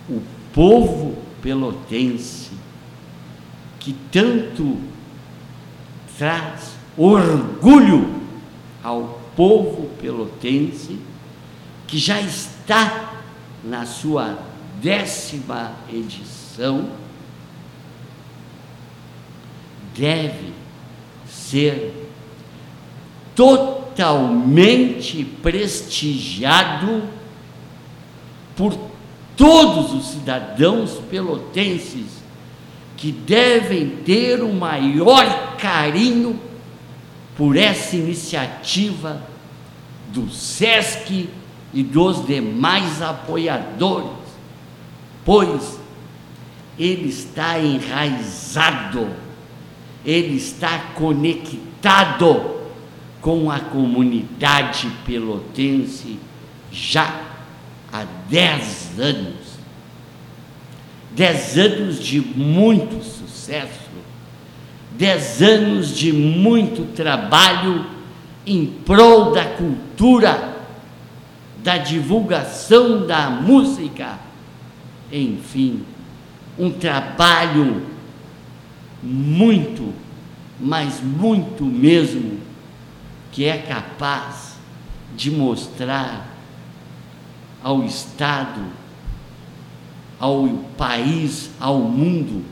o 0.09 0.21
povo 0.53 1.17
pelotense, 1.41 2.51
que 3.79 3.93
tanto 4.11 4.79
traz 6.19 6.73
orgulho 6.97 8.21
ao 8.83 9.21
povo 9.35 9.89
pelotense, 10.01 10.99
que 11.87 11.99
já 11.99 12.21
está 12.21 13.13
na 13.65 13.87
sua 13.87 14.39
décima 14.81 15.73
edição, 15.89 16.91
deve 19.95 20.53
ser 21.27 22.09
totalmente 23.35 23.82
prestigiado 25.43 27.03
por 28.57 28.77
todos 29.37 29.93
os 29.93 30.13
cidadãos 30.13 31.01
pelotenses 31.11 32.23
que 32.97 33.11
devem 33.11 33.89
ter 34.05 34.43
o 34.43 34.53
maior 34.53 35.57
carinho 35.57 36.39
por 37.37 37.57
essa 37.57 37.97
iniciativa 37.97 39.23
do 40.13 40.31
SESC 40.31 41.29
e 41.73 41.83
dos 41.83 42.25
demais 42.27 43.01
apoiadores, 43.01 44.11
pois 45.25 45.81
ele 46.79 47.09
está 47.09 47.59
enraizado, 47.59 49.09
ele 50.05 50.37
está 50.37 50.79
conectado 50.95 52.62
com 53.23 53.51
a 53.51 53.61
comunidade 53.61 54.91
pelotense 55.07 56.19
já 56.71 57.23
há 57.91 58.05
dez 58.29 58.99
anos. 58.99 59.53
Dez 61.13 61.57
anos 61.57 62.03
de 62.03 62.21
muito 62.21 63.05
sucesso, 63.05 63.91
dez 64.99 65.41
anos 65.41 65.97
de 65.97 66.13
muito 66.13 66.95
trabalho 66.95 67.87
em 68.47 68.67
prol 68.67 69.31
da 69.31 69.45
cultura, 69.45 70.57
da 71.63 71.77
divulgação 71.77 73.07
da 73.07 73.31
música, 73.31 74.19
enfim, 75.13 75.85
um 76.59 76.71
trabalho 76.71 77.83
muito, 79.03 79.93
mas 80.59 81.01
muito 81.01 81.65
mesmo, 81.65 82.39
que 83.33 83.47
é 83.47 83.57
capaz 83.57 84.57
de 85.17 85.31
mostrar 85.31 86.29
ao 87.63 87.83
Estado, 87.83 88.63
ao 90.21 90.47
país, 90.77 91.51
ao 91.59 91.79
mundo, 91.79 92.45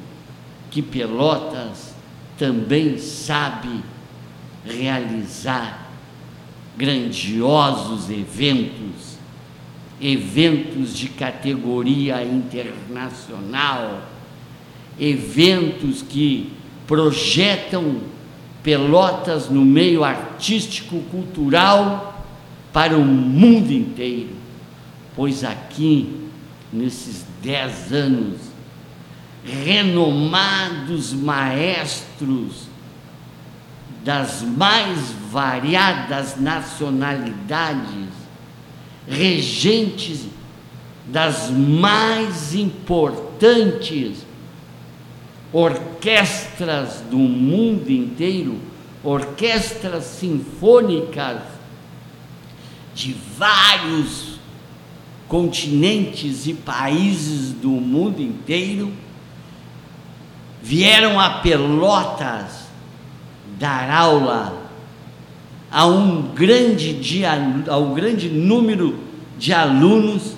que 0.70 0.80
Pelotas 0.80 1.94
também 2.38 2.96
sabe 2.98 3.82
realizar 4.64 5.90
grandiosos 6.76 8.08
eventos, 8.08 9.18
eventos 10.00 10.96
de 10.96 11.08
categoria 11.10 12.24
internacional, 12.24 14.02
eventos 14.98 16.00
que 16.00 16.52
projetam 16.86 18.00
Pelotas 18.62 19.48
no 19.48 19.64
meio 19.64 20.04
artístico, 20.04 21.00
cultural 21.10 22.24
para 22.72 22.96
o 22.96 23.04
mundo 23.04 23.72
inteiro, 23.72 24.36
pois 25.16 25.42
aqui, 25.44 26.28
nesses 26.72 27.24
dez 27.42 27.92
anos, 27.92 28.38
renomados 29.44 31.12
maestros 31.12 32.68
das 34.04 34.42
mais 34.42 35.10
variadas 35.30 36.36
nacionalidades, 36.38 38.08
regentes 39.06 40.26
das 41.06 41.50
mais 41.50 42.54
importantes 42.54 44.29
orquestras 45.52 47.02
do 47.10 47.18
mundo 47.18 47.90
inteiro, 47.90 48.58
orquestras 49.02 50.04
sinfônicas 50.04 51.42
de 52.94 53.14
vários 53.36 54.38
continentes 55.28 56.46
e 56.46 56.54
países 56.54 57.52
do 57.52 57.70
mundo 57.70 58.20
inteiro, 58.20 58.92
vieram 60.62 61.18
a 61.18 61.40
Pelotas 61.40 62.66
dar 63.58 63.90
aula 63.90 64.60
a 65.70 65.86
um 65.86 66.22
grande, 66.34 66.94
grande 67.94 68.28
número 68.28 68.98
de 69.38 69.52
alunos 69.52 70.34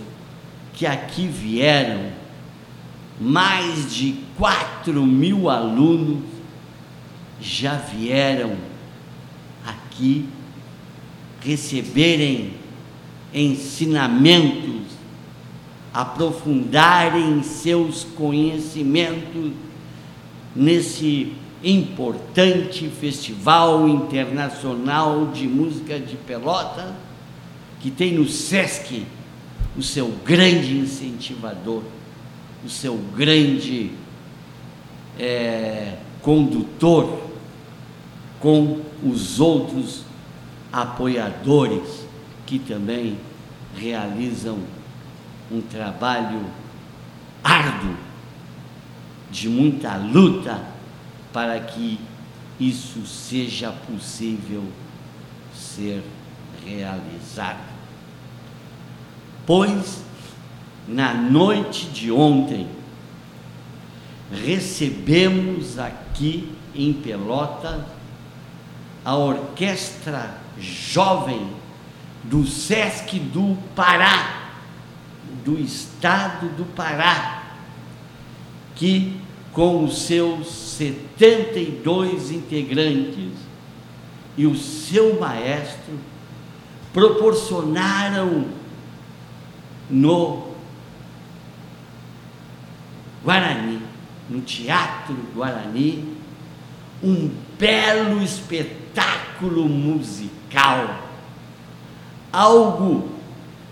que 0.74 0.86
aqui 0.86 1.26
vieram, 1.26 2.11
mais 3.20 3.94
de 3.94 4.16
4 4.36 5.04
mil 5.06 5.48
alunos 5.48 6.24
já 7.40 7.76
vieram 7.76 8.56
aqui 9.64 10.28
receberem 11.40 12.54
ensinamentos, 13.34 14.82
aprofundarem 15.92 17.42
seus 17.42 18.04
conhecimentos 18.04 19.52
nesse 20.54 21.32
importante 21.64 22.88
Festival 22.88 23.88
Internacional 23.88 25.26
de 25.26 25.46
Música 25.46 25.98
de 25.98 26.16
Pelota, 26.16 26.94
que 27.80 27.90
tem 27.90 28.12
no 28.14 28.28
SESC 28.28 29.04
o 29.76 29.82
seu 29.82 30.08
grande 30.24 30.76
incentivador, 30.76 31.82
o 32.64 32.68
seu 32.68 32.96
grande 33.16 33.92
é, 35.18 35.98
condutor 36.20 37.30
com 38.40 38.80
os 39.02 39.40
outros 39.40 40.04
apoiadores 40.72 42.06
que 42.46 42.58
também 42.58 43.18
realizam 43.76 44.58
um 45.50 45.60
trabalho 45.60 46.44
árduo, 47.42 47.96
de 49.30 49.48
muita 49.48 49.96
luta 49.96 50.62
para 51.32 51.58
que 51.60 51.98
isso 52.60 53.06
seja 53.06 53.72
possível 53.72 54.62
ser 55.54 56.02
realizado. 56.64 57.72
Pois, 59.46 60.02
na 60.86 61.14
noite 61.14 61.86
de 61.86 62.10
ontem, 62.10 62.68
recebemos 64.30 65.78
aqui 65.78 66.52
em 66.74 66.92
Pelota 66.92 67.86
a 69.04 69.16
Orquestra 69.16 70.38
Jovem 70.58 71.48
do 72.24 72.46
SESC 72.46 73.18
do 73.18 73.56
Pará, 73.74 74.52
do 75.44 75.58
Estado 75.58 76.48
do 76.56 76.64
Pará, 76.64 77.56
que 78.76 79.20
com 79.52 79.84
os 79.84 80.02
seus 80.02 80.48
72 80.48 82.30
integrantes 82.30 83.32
e 84.36 84.46
o 84.46 84.56
seu 84.56 85.20
maestro 85.20 85.98
proporcionaram 86.92 88.46
no 89.90 90.51
Guarani, 93.24 93.80
no 94.28 94.40
Teatro 94.40 95.16
Guarani, 95.34 96.16
um 97.02 97.30
belo 97.58 98.22
espetáculo 98.22 99.68
musical, 99.68 101.08
algo 102.32 103.10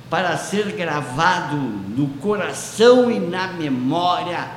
para 0.08 0.36
ser 0.36 0.72
gravado 0.72 1.56
no 1.56 2.08
coração 2.20 3.10
e 3.10 3.20
na 3.20 3.48
memória 3.48 4.50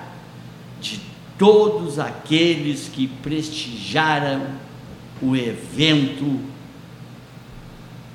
de 0.82 1.00
todos 1.38 2.00
aqueles 2.00 2.88
que 2.88 3.08
prestigiaram 3.08 4.48
o 5.22 5.36
evento 5.36 6.40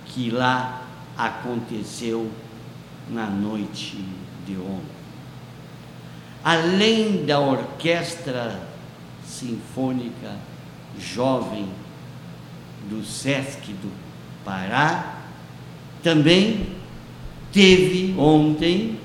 que 0.06 0.30
lá 0.30 0.82
aconteceu 1.16 2.30
na 3.08 3.26
noite 3.26 4.04
de 4.46 4.56
ontem. 4.56 4.97
Além 6.48 7.26
da 7.26 7.38
orquestra 7.38 8.58
sinfônica 9.22 10.34
jovem 10.98 11.68
do 12.88 13.04
SESC 13.04 13.70
do 13.74 13.92
Pará, 14.46 15.24
também 16.02 16.74
teve 17.52 18.18
ontem 18.18 18.98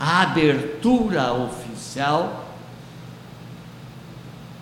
a 0.00 0.22
abertura 0.22 1.34
oficial 1.34 2.54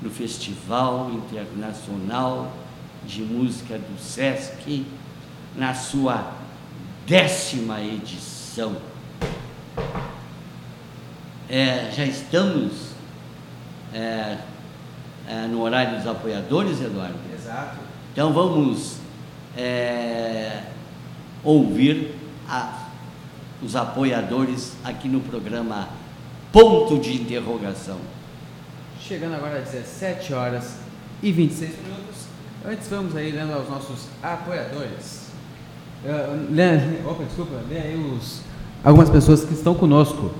do 0.02 0.10
Festival 0.10 1.12
Internacional 1.12 2.50
de 3.06 3.22
Música 3.22 3.78
do 3.78 4.02
SESC, 4.02 4.84
na 5.54 5.74
sua 5.74 6.32
décima 7.06 7.80
edição. 7.80 8.76
É, 11.48 11.90
já 11.94 12.04
estamos 12.04 12.90
é, 13.92 14.38
é, 15.28 15.46
no 15.48 15.62
horário 15.62 15.98
dos 15.98 16.06
apoiadores, 16.06 16.80
Eduardo? 16.80 17.18
Exato. 17.34 17.78
Então 18.12 18.32
vamos 18.32 18.96
é, 19.56 20.62
ouvir 21.42 22.14
a, 22.48 22.88
os 23.62 23.76
apoiadores 23.76 24.72
aqui 24.82 25.08
no 25.08 25.20
programa 25.20 25.88
Ponto 26.52 26.98
de 26.98 27.14
Interrogação. 27.14 27.98
Chegando 29.00 29.34
agora 29.34 29.58
às 29.58 29.70
17 29.70 30.32
horas 30.32 30.76
e 31.22 31.30
26 31.30 31.70
minutos. 31.82 32.26
Antes 32.66 32.88
vamos 32.88 33.14
aí 33.14 33.30
lendo 33.30 33.52
aos 33.52 33.68
nossos 33.68 34.08
apoiadores. 34.22 35.24
Uh, 36.04 36.52
lê, 36.52 36.76
opa, 37.06 37.24
desculpa, 37.24 37.60
lê 37.68 37.78
aí 37.78 37.96
os, 37.96 38.40
algumas 38.82 39.10
pessoas 39.10 39.44
que 39.44 39.52
estão 39.52 39.74
conosco. 39.74 40.30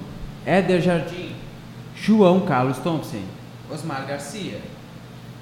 Éder 0.46 0.80
Jardim, 0.80 1.34
João 1.96 2.40
Carlos 2.40 2.78
Thompson, 2.78 3.22
Osmar 3.70 4.06
Garcia, 4.06 4.60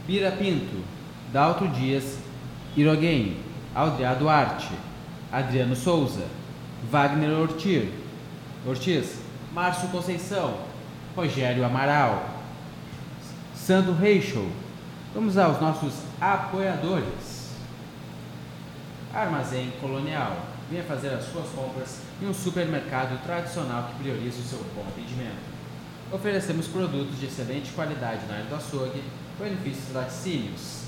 Bira 0.06 0.30
Pinto, 0.30 0.76
Dalto 1.32 1.66
Dias, 1.68 2.18
Iroguem, 2.76 3.36
Aldria 3.74 4.14
Duarte, 4.14 4.70
Adriano 5.32 5.74
Souza, 5.74 6.26
Wagner 6.90 7.30
Ortiz, 7.30 7.88
Ortiz, 8.66 9.18
Márcio 9.52 9.88
Conceição, 9.88 10.58
Rogério 11.16 11.64
Amaral, 11.64 12.24
Sandro 13.54 13.94
Reichel. 13.94 14.48
Vamos 15.14 15.36
aos 15.36 15.60
nossos 15.60 15.94
apoiadores. 16.20 17.50
Armazém 19.12 19.72
Colonial. 19.80 20.36
Venha 20.70 20.84
fazer 20.84 21.08
as 21.08 21.24
suas 21.24 21.48
compras 21.50 22.00
em 22.22 22.28
um 22.28 22.35
supermercado 22.35 23.20
tradicional 23.24 23.88
que 23.88 24.02
prioriza 24.02 24.38
o 24.38 24.44
seu 24.44 24.58
bom 24.76 24.82
atendimento. 24.87 25.42
Oferecemos 26.12 26.68
produtos 26.68 27.18
de 27.18 27.26
excelente 27.26 27.72
qualidade 27.72 28.26
na 28.26 28.35
área 28.35 28.46
do 28.46 28.54
açougue, 28.54 29.02
benefícios 29.40 29.92
laticínios, 29.92 30.82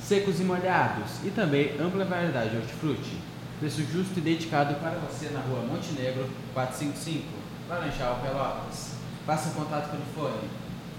secos 0.00 0.40
e 0.40 0.44
molhados 0.44 1.22
e 1.24 1.30
também 1.30 1.78
ampla 1.78 2.06
variedade 2.06 2.50
de 2.50 2.56
hortifruti. 2.56 3.18
Preço 3.60 3.82
justo 3.82 4.18
e 4.18 4.22
dedicado 4.22 4.76
para 4.76 4.98
você 4.98 5.28
na 5.28 5.40
rua 5.40 5.60
Montenegro 5.60 6.30
455, 6.54 7.26
Laranjal, 7.68 8.20
Pelotas. 8.22 8.92
Faça 9.26 9.50
contato 9.50 9.90
pelo 9.90 10.04
fone 10.14 10.48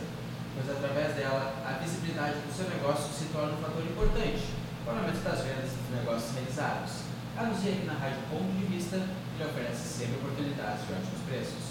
pois 0.54 0.70
através 0.70 1.14
dela 1.14 1.54
a 1.64 1.78
visibilidade 1.82 2.38
do 2.40 2.52
seu 2.54 2.68
negócio 2.68 3.12
se 3.12 3.30
torna 3.32 3.54
um 3.54 3.62
fator 3.62 3.82
importante 3.82 4.42
para 4.84 4.94
o 4.94 4.98
aumento 4.98 5.22
das 5.22 5.40
vendas 5.42 5.70
dos 5.70 5.90
negócios 5.90 6.34
realizados. 6.34 6.92
Anuncie 7.36 7.72
aqui 7.72 7.86
na 7.86 7.94
Rádio 7.94 8.22
Ponto 8.30 8.52
de 8.52 8.64
Vista 8.66 9.00
lhe 9.38 9.44
oferece 9.44 9.82
sempre 9.82 10.16
oportunidades 10.22 10.86
de 10.86 10.92
ótimos 10.94 11.22
preços. 11.26 11.64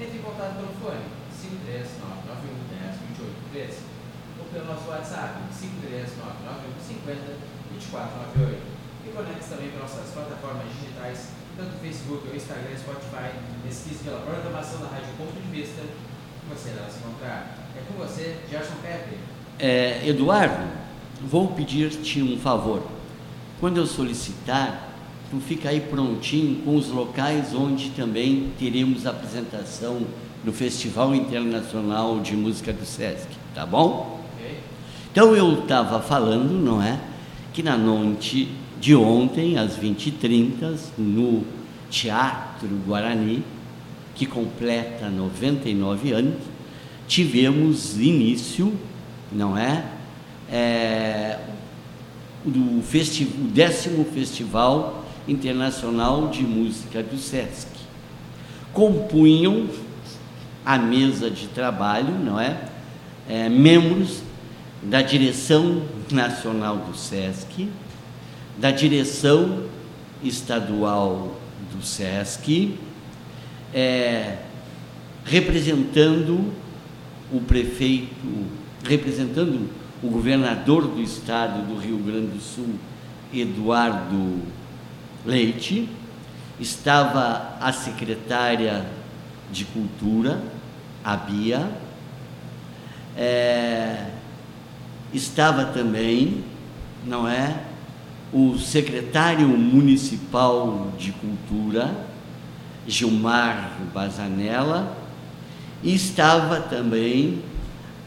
Entre 0.00 0.18
em 0.18 0.22
contato 0.22 0.56
pelo 0.56 0.72
fone 0.80 1.04
53991 1.28 2.80
10 2.80 2.96
28 3.20 3.52
13 3.52 3.84
ou 4.40 4.44
pelo 4.48 4.66
nosso 4.72 4.88
WhatsApp 4.88 5.36
53991 5.52 6.80
50 6.80 7.60
2498 7.76 8.80
e 9.04 9.08
conecte 9.12 9.48
também 9.48 9.70
para 9.70 9.80
nossas 9.80 10.10
plataformas 10.12 10.66
digitais, 10.72 11.28
tanto 11.56 11.76
Facebook, 11.80 12.28
ou 12.28 12.36
Instagram, 12.36 12.76
Spotify. 12.76 13.32
Pesquise 13.64 14.04
pela 14.04 14.20
programação 14.20 14.80
da 14.80 14.88
Rádio 14.88 15.12
Ponto 15.16 15.32
de 15.32 15.48
Vista 15.48 15.82
que 15.82 16.46
você 16.48 16.70
irá 16.70 16.88
se 16.88 16.98
encontrar. 16.98 17.56
É 17.76 17.82
com 17.86 17.98
você, 17.98 18.36
Gerson 18.50 18.76
Pepe. 18.82 19.16
É, 19.58 20.06
Eduardo, 20.08 20.64
vou 21.22 21.48
pedir-te 21.48 22.22
um 22.22 22.38
favor. 22.38 22.82
Quando 23.58 23.76
eu 23.76 23.86
solicitar, 23.86 24.89
tu 25.30 25.38
fica 25.38 25.68
aí 25.68 25.80
prontinho 25.80 26.56
com 26.62 26.76
os 26.76 26.88
locais 26.88 27.54
onde 27.54 27.90
também 27.90 28.48
teremos 28.58 29.06
apresentação 29.06 30.02
do 30.44 30.52
Festival 30.52 31.14
Internacional 31.14 32.18
de 32.18 32.34
Música 32.34 32.72
do 32.72 32.84
Sesc, 32.84 33.28
tá 33.54 33.64
bom? 33.64 34.20
Okay. 34.36 34.56
Então 35.12 35.36
eu 35.36 35.60
estava 35.60 36.00
falando, 36.00 36.52
não 36.52 36.82
é, 36.82 36.98
que 37.52 37.62
na 37.62 37.76
noite 37.76 38.48
de 38.80 38.96
ontem, 38.96 39.56
às 39.56 39.78
20h30, 39.78 40.76
no 40.98 41.44
Teatro 41.90 42.68
Guarani, 42.86 43.44
que 44.14 44.26
completa 44.26 45.08
99 45.08 46.12
anos, 46.12 46.42
tivemos 47.06 47.98
início, 47.98 48.72
não 49.30 49.56
é? 49.56 49.84
é 50.50 51.38
do 52.44 52.82
festi 52.82 53.24
o 53.24 53.48
décimo 53.48 54.04
Festival 54.06 54.99
Internacional 55.26 56.28
de 56.28 56.42
Música 56.42 57.02
do 57.02 57.18
SESC. 57.18 57.68
Compunham 58.72 59.68
a 60.64 60.78
mesa 60.78 61.30
de 61.30 61.48
trabalho, 61.48 62.18
não 62.18 62.38
é? 62.38 62.68
é 63.28 63.48
membros 63.48 64.22
da 64.82 65.02
direção 65.02 65.82
nacional 66.10 66.76
do 66.76 66.96
SESC, 66.96 67.68
da 68.58 68.70
direção 68.70 69.64
estadual 70.22 71.36
do 71.72 71.84
SESC, 71.84 72.76
é, 73.74 74.38
representando 75.24 76.52
o 77.32 77.40
prefeito, 77.40 78.46
representando 78.84 79.68
o 80.02 80.08
governador 80.08 80.86
do 80.86 81.00
estado 81.00 81.66
do 81.66 81.78
Rio 81.78 81.98
Grande 81.98 82.28
do 82.28 82.40
Sul, 82.40 82.74
Eduardo 83.32 84.40
Leite, 85.24 85.88
estava 86.58 87.56
a 87.60 87.72
secretária 87.72 88.86
de 89.50 89.64
Cultura, 89.64 90.42
a 91.04 91.16
Bia, 91.16 91.70
é, 93.16 94.06
estava 95.12 95.64
também 95.66 96.44
não 97.04 97.26
é? 97.26 97.64
O 98.32 98.58
secretário 98.58 99.48
municipal 99.48 100.92
de 100.96 101.12
cultura, 101.12 101.92
Gilmar 102.86 103.72
Bazanella, 103.92 104.96
e 105.82 105.94
estava 105.94 106.60
também 106.60 107.42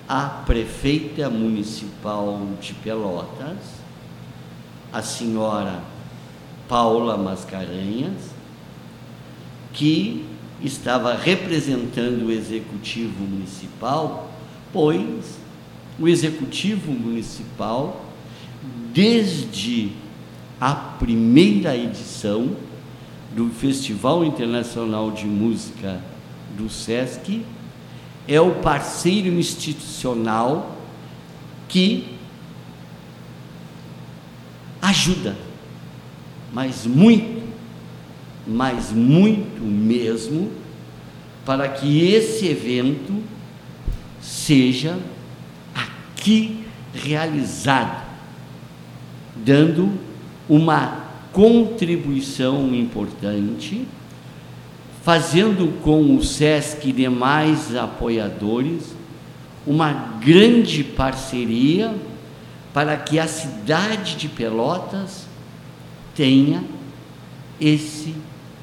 a 0.07 0.23
prefeita 0.25 1.29
municipal 1.29 2.39
de 2.61 2.73
Pelotas, 2.75 3.57
a 4.91 5.01
senhora 5.01 5.81
Paula 6.67 7.17
Mascarenhas, 7.17 8.31
que 9.73 10.25
estava 10.61 11.15
representando 11.15 12.27
o 12.27 12.31
executivo 12.31 13.23
municipal, 13.23 14.31
pois 14.71 15.37
o 15.99 16.07
executivo 16.07 16.91
municipal, 16.91 18.05
desde 18.93 19.91
a 20.59 20.73
primeira 20.73 21.75
edição 21.75 22.55
do 23.35 23.49
Festival 23.49 24.23
Internacional 24.23 25.11
de 25.11 25.25
Música 25.25 26.01
do 26.55 26.69
SESC, 26.69 27.43
é 28.27 28.39
o 28.39 28.55
parceiro 28.55 29.27
institucional 29.27 30.77
que 31.67 32.17
ajuda, 34.81 35.35
mas 36.53 36.85
muito, 36.85 37.41
mas 38.47 38.91
muito 38.91 39.61
mesmo, 39.63 40.51
para 41.43 41.67
que 41.67 42.05
esse 42.05 42.47
evento 42.47 43.21
seja 44.21 44.97
aqui 45.73 46.63
realizado, 46.93 48.03
dando 49.35 49.91
uma 50.47 51.03
contribuição 51.33 52.73
importante 52.75 53.87
fazendo 55.03 55.81
com 55.81 56.15
o 56.15 56.23
SESC 56.23 56.87
e 56.87 56.91
demais 56.93 57.75
apoiadores 57.75 58.95
uma 59.67 59.91
grande 60.23 60.81
parceria 60.83 61.93
para 62.73 62.95
que 62.95 63.19
a 63.19 63.27
cidade 63.27 64.15
de 64.15 64.29
Pelotas 64.29 65.25
tenha 66.15 66.63
esse 67.59 68.15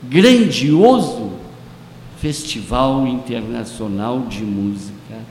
grandioso 0.03 1.39
Festival 2.19 3.07
Internacional 3.07 4.21
de 4.27 4.43
Música 4.43 5.25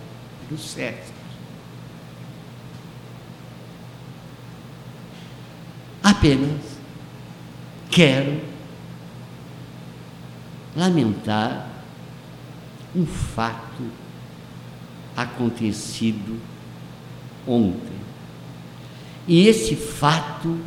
do 0.49 0.58
SESC. 0.58 1.13
Apenas 6.01 6.62
quero 7.91 8.41
lamentar 10.75 11.69
um 12.95 13.05
fato 13.05 13.84
acontecido 15.15 16.39
ontem. 17.45 17.99
E 19.27 19.47
esse 19.47 19.75
fato 19.75 20.58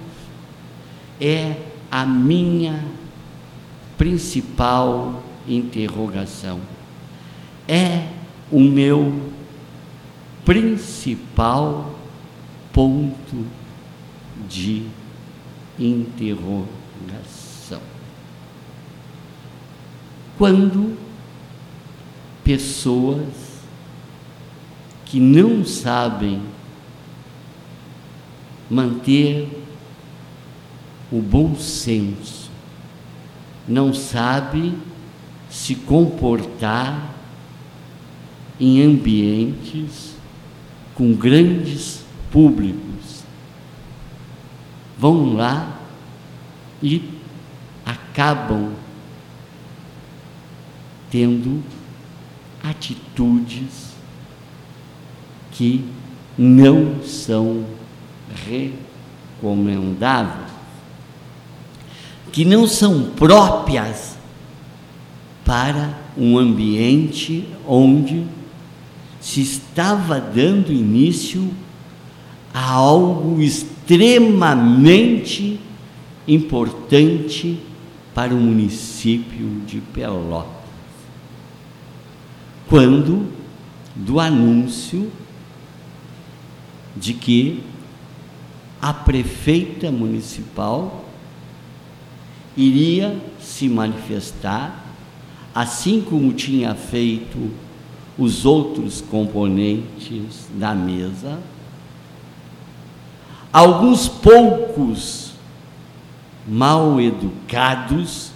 é 1.23 1.57
a 1.91 2.05
minha 2.05 2.85
principal 3.97 5.23
interrogação. 5.47 6.61
É 7.69 8.09
o 8.51 8.61
meu 8.61 9.31
principal 10.45 11.95
ponto 12.73 13.47
de 14.49 14.87
interrogação. 15.79 16.73
quando 20.43 20.99
pessoas 22.43 23.63
que 25.05 25.21
não 25.21 25.65
sabem 25.65 26.43
manter 28.69 29.62
o 31.13 31.21
bom 31.21 31.55
senso, 31.55 32.51
não 33.69 33.93
sabem 33.93 34.75
se 35.51 35.75
comportar 35.75 37.15
em 38.59 38.83
ambientes 38.83 40.15
com 40.95 41.13
grandes 41.13 42.03
públicos. 42.31 43.23
Vão 44.99 45.35
lá 45.35 45.79
e 46.83 47.11
acabam 47.85 48.73
tendo 51.11 51.63
atitudes 52.63 53.93
que 55.51 55.85
não 56.39 57.03
são 57.03 57.67
recomendáveis, 58.47 60.52
que 62.33 62.45
não 62.45 62.67
são 62.67 63.11
próprias 63.11 64.17
para 65.45 65.97
um 66.17 66.37
ambiente 66.39 67.47
onde 67.67 68.25
se 69.21 69.43
estava 69.43 70.19
dando 70.19 70.73
início 70.73 71.49
a 72.53 72.73
algo 72.73 73.41
extremamente 73.41 75.61
importante 76.27 77.61
para 78.15 78.35
o 78.35 78.39
município 78.39 79.61
de 79.67 79.81
Pelotas. 79.81 80.63
Quando 82.69 83.27
do 83.95 84.19
anúncio 84.19 85.11
de 86.97 87.15
que 87.15 87.63
a 88.81 88.93
prefeita 88.93 89.91
municipal 89.91 91.02
iria 92.57 93.17
se 93.41 93.69
manifestar, 93.69 94.85
assim 95.55 96.01
como 96.01 96.33
tinha 96.33 96.75
feito 96.75 97.51
os 98.19 98.45
outros 98.45 99.01
componentes 99.01 100.49
da 100.55 100.75
mesa. 100.75 101.39
Alguns 103.53 104.09
poucos 104.09 105.33
mal 106.47 107.01
educados 107.01 108.33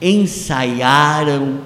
ensaiaram 0.00 1.60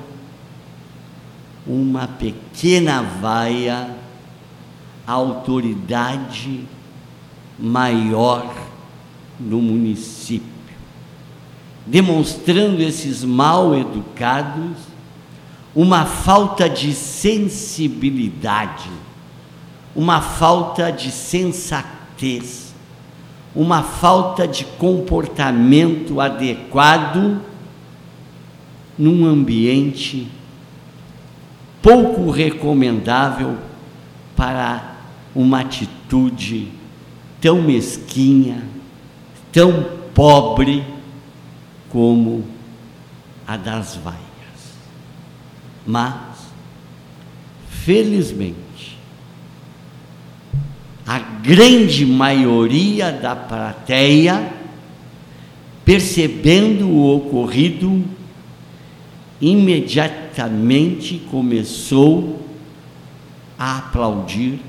uma 1.66 2.06
pequena 2.06 3.02
vaia 3.02 3.96
à 5.06 5.12
autoridade 5.12 6.64
maior 7.58 8.54
no 9.38 9.60
município, 9.60 10.49
demonstrando 11.90 12.81
esses 12.81 13.24
mal 13.24 13.74
educados 13.74 14.76
uma 15.74 16.07
falta 16.07 16.68
de 16.68 16.92
sensibilidade, 16.94 18.88
uma 19.94 20.20
falta 20.20 20.92
de 20.92 21.11
sensatez, 21.11 22.72
uma 23.55 23.83
falta 23.83 24.46
de 24.46 24.64
comportamento 24.64 26.20
adequado 26.20 27.40
num 28.96 29.26
ambiente 29.26 30.29
pouco 31.83 32.31
recomendável 32.31 33.56
para 34.37 34.96
uma 35.35 35.60
atitude 35.60 36.69
tão 37.40 37.62
mesquinha, 37.62 38.62
tão 39.50 39.87
pobre 40.14 40.85
como 41.90 42.44
a 43.46 43.56
das 43.56 43.96
vaias. 43.96 44.20
Mas, 45.86 46.38
felizmente, 47.68 48.98
a 51.06 51.18
grande 51.18 52.06
maioria 52.06 53.10
da 53.10 53.34
plateia, 53.34 54.52
percebendo 55.84 56.88
o 56.88 57.16
ocorrido, 57.16 58.04
imediatamente 59.40 61.18
começou 61.30 62.46
a 63.58 63.78
aplaudir 63.78 64.60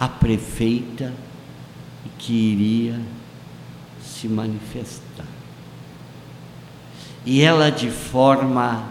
a 0.00 0.08
prefeita 0.08 1.12
que 2.18 2.32
iria 2.32 3.00
se 4.20 4.28
manifestar. 4.28 5.26
E 7.24 7.42
ela, 7.42 7.70
de 7.70 7.90
forma 7.90 8.90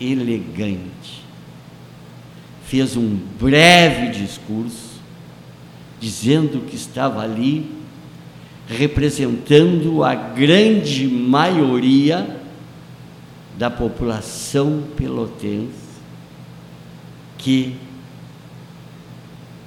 elegante, 0.00 1.24
fez 2.66 2.96
um 2.96 3.16
breve 3.38 4.10
discurso 4.10 5.00
dizendo 5.98 6.66
que 6.66 6.76
estava 6.76 7.22
ali 7.22 7.70
representando 8.68 10.04
a 10.04 10.14
grande 10.14 11.08
maioria 11.08 12.40
da 13.58 13.68
população 13.68 14.84
pelotense 14.96 15.90
que 17.36 17.76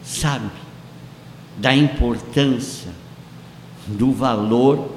sabe 0.04 0.50
da 1.58 1.76
importância, 1.76 2.92
do 3.88 4.12
valor 4.12 4.90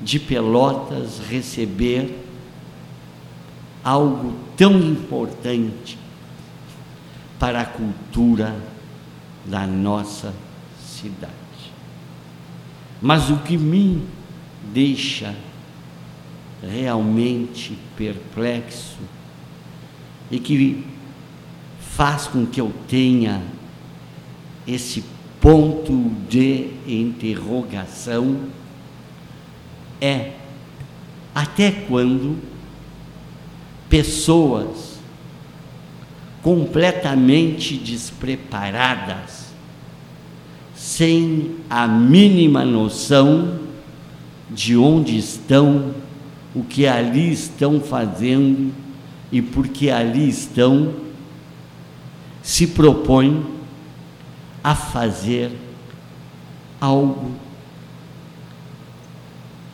de 0.00 0.18
Pelotas 0.18 1.20
receber 1.28 2.24
algo 3.82 4.34
tão 4.56 4.78
importante 4.78 5.98
para 7.38 7.60
a 7.60 7.64
cultura 7.64 8.54
da 9.44 9.66
nossa 9.66 10.34
cidade. 10.80 11.32
Mas 13.00 13.30
o 13.30 13.38
que 13.38 13.56
me 13.56 14.02
deixa 14.72 15.34
realmente 16.62 17.78
perplexo 17.96 18.98
e 20.30 20.38
que 20.38 20.84
faz 21.78 22.26
com 22.26 22.44
que 22.44 22.60
eu 22.60 22.72
tenha 22.88 23.42
esse 24.66 25.04
ponto 25.46 26.10
de 26.28 26.70
interrogação 26.88 28.36
é 30.00 30.32
até 31.32 31.70
quando 31.70 32.36
pessoas 33.88 34.98
completamente 36.42 37.76
despreparadas, 37.76 39.52
sem 40.74 41.54
a 41.70 41.86
mínima 41.86 42.64
noção 42.64 43.60
de 44.50 44.76
onde 44.76 45.16
estão, 45.16 45.94
o 46.56 46.64
que 46.64 46.88
ali 46.88 47.32
estão 47.32 47.80
fazendo 47.80 48.74
e 49.30 49.40
por 49.40 49.68
que 49.68 49.92
ali 49.92 50.28
estão, 50.28 50.92
se 52.42 52.66
propõem 52.66 53.55
a 54.66 54.74
fazer 54.74 55.52
algo 56.80 57.30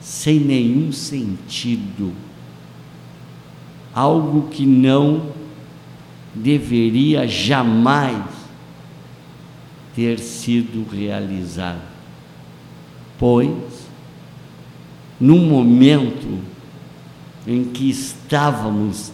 sem 0.03 0.39
nenhum 0.39 0.93
sentido, 0.93 2.13
algo 3.95 4.51
que 4.51 4.67
não 4.67 5.31
deveria 6.35 7.27
jamais 7.27 8.23
ter 9.97 10.19
sido 10.19 10.87
realizado, 10.87 11.81
pois, 13.19 13.89
num 15.19 15.49
momento 15.49 16.39
em 17.47 17.65
que 17.65 17.89
estávamos 17.89 19.11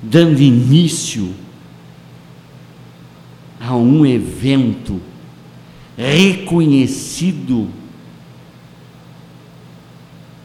dando 0.00 0.40
início 0.40 1.34
a 3.60 3.74
um 3.74 4.06
evento 4.06 5.07
reconhecido 5.98 7.68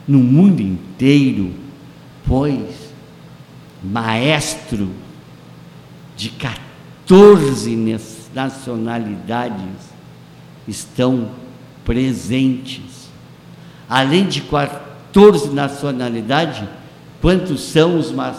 no 0.08 0.18
mundo 0.18 0.62
inteiro, 0.62 1.54
pois 2.26 2.91
maestro 3.84 4.89
de 6.18 6.30
14 6.30 7.78
nacionalidades 8.34 9.93
estão 10.68 11.30
presentes. 11.86 13.10
Além 13.88 14.26
de 14.26 14.41
14 14.41 15.51
nacionalidades, 15.51 16.68
quantos 17.22 17.62
são 17.62 17.99
os, 17.99 18.12
ma 18.12 18.34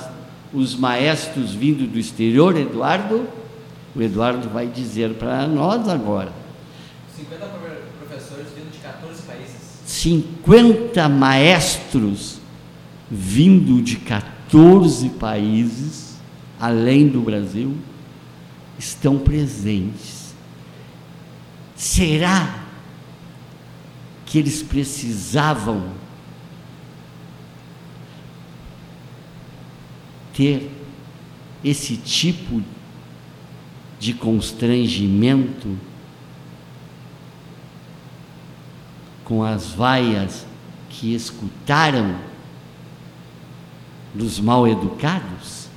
os 0.53 0.75
maestros 0.75 1.53
vindo 1.53 1.87
do 1.87 1.99
exterior, 1.99 2.57
Eduardo? 2.57 3.29
O 3.95 4.03
Eduardo 4.03 4.49
vai 4.49 4.67
dizer 4.67 5.15
para 5.15 5.47
nós 5.47 5.89
agora. 5.89 6.44
50 7.25 7.47
professores 7.99 8.47
vindo 8.55 8.71
de 8.71 8.79
14 8.79 9.23
países. 9.23 9.55
50 9.87 11.09
maestros 11.09 12.39
vindo 13.11 13.83
de 13.83 13.97
14 13.97 15.09
países, 15.11 16.19
além 16.61 17.09
do 17.09 17.21
Brasil, 17.21 17.77
estão 18.79 19.19
presentes. 19.19 20.35
Será 21.77 22.65
que 24.27 24.39
eles 24.39 24.63
precisavam 24.63 25.91
ter 30.33 30.71
esse 31.63 31.97
tipo 31.97 32.63
de 33.99 34.13
constrangimento 34.13 35.79
com 39.25 39.43
as 39.43 39.73
vaias 39.73 40.47
que 40.89 41.15
escutaram 41.15 42.15
dos 44.15 44.39
mal 44.39 44.69
educados? 44.69 45.69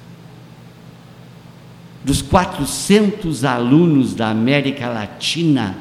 Dos 2.04 2.22
400 2.22 3.44
alunos 3.44 4.14
da 4.14 4.30
América 4.30 4.88
Latina, 4.88 5.78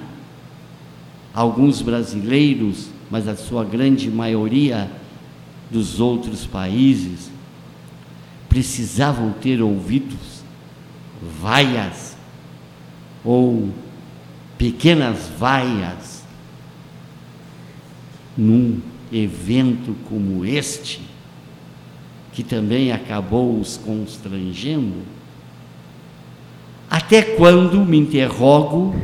alguns 1.35 1.83
brasileiros, 1.83 2.89
mas 3.11 3.29
a 3.29 3.37
sua 3.37 3.65
grande 3.65 4.11
maioria 4.11 4.91
dos 5.71 6.01
outros 6.01 6.47
países, 6.47 7.31
precisavam 8.49 9.33
ter 9.33 9.61
ouvidos 9.61 10.43
vaias 11.41 12.17
ou 13.25 13.71
pequenas 14.57 15.29
vaias 15.39 16.16
num 18.37 18.81
evento 19.13 19.97
como 20.09 20.45
este, 20.45 21.01
que 22.33 22.43
também 22.43 22.93
acabou 22.93 23.59
os 23.59 23.77
constrangendo, 23.77 25.03
até 26.91 27.23
quando 27.23 27.85
me 27.85 27.97
interrogo 27.97 28.95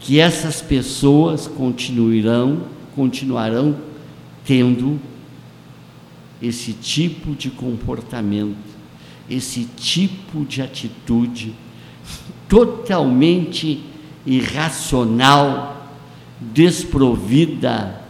que 0.00 0.18
essas 0.20 0.62
pessoas 0.62 1.46
continuarão, 1.46 2.62
continuarão 2.94 3.76
tendo 4.44 4.98
esse 6.40 6.72
tipo 6.72 7.34
de 7.34 7.50
comportamento, 7.50 8.56
esse 9.28 9.64
tipo 9.76 10.44
de 10.44 10.62
atitude 10.62 11.54
totalmente 12.48 13.82
irracional, 14.24 15.77
desprovida 16.40 18.02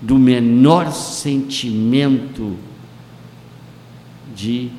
do 0.00 0.18
menor 0.18 0.92
sentimento 0.92 2.56
de 4.34 4.70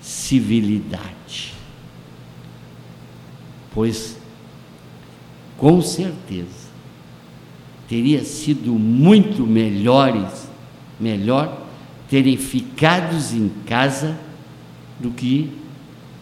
civilidade. 0.00 1.54
Pois, 3.72 4.18
com 5.56 5.80
certeza, 5.80 6.68
teria 7.88 8.24
sido 8.24 8.72
muito 8.74 9.46
melhores, 9.46 10.48
melhor 10.98 11.66
terem 12.08 12.36
ficado 12.36 13.16
em 13.34 13.48
casa 13.66 14.18
do 14.98 15.10
que 15.10 15.52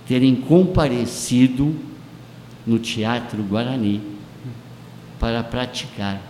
terem 0.07 0.37
comparecido 0.37 1.75
no 2.67 2.79
Teatro 2.79 3.43
Guarani 3.43 4.18
para 5.19 5.43
praticar 5.43 6.21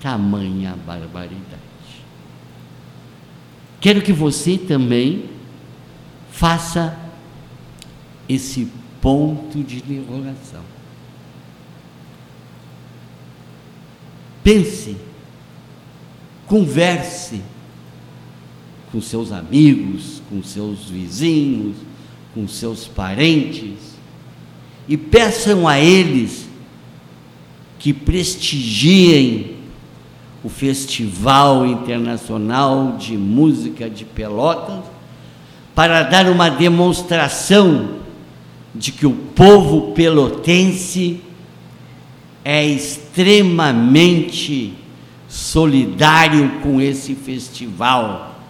tamanha 0.00 0.76
barbaridade. 0.86 1.58
Quero 3.80 4.02
que 4.02 4.12
você 4.12 4.58
também 4.58 5.30
faça 6.30 6.96
esse 8.28 8.70
ponto 9.00 9.62
de 9.62 9.78
interrogação. 9.78 10.62
Pense, 14.42 14.96
converse 16.46 17.42
com 18.90 19.00
seus 19.00 19.30
amigos, 19.30 20.22
com 20.28 20.42
seus 20.42 20.88
vizinhos, 20.88 21.76
com 22.34 22.48
seus 22.48 22.86
parentes 22.86 23.98
e 24.88 24.96
peçam 24.96 25.68
a 25.68 25.78
eles 25.78 26.47
que 27.78 27.92
prestigiem 27.92 29.58
o 30.42 30.48
Festival 30.48 31.66
Internacional 31.66 32.96
de 32.98 33.16
Música 33.16 33.90
de 33.90 34.04
Pelotas 34.04 34.84
para 35.74 36.02
dar 36.02 36.28
uma 36.28 36.48
demonstração 36.48 37.98
de 38.74 38.90
que 38.92 39.06
o 39.06 39.12
povo 39.12 39.92
pelotense 39.92 41.20
é 42.44 42.66
extremamente 42.66 44.74
solidário 45.28 46.60
com 46.62 46.80
esse 46.80 47.14
festival, 47.14 48.40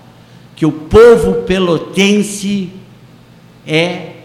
que 0.54 0.64
o 0.64 0.72
povo 0.72 1.42
pelotense 1.42 2.70
é 3.66 4.17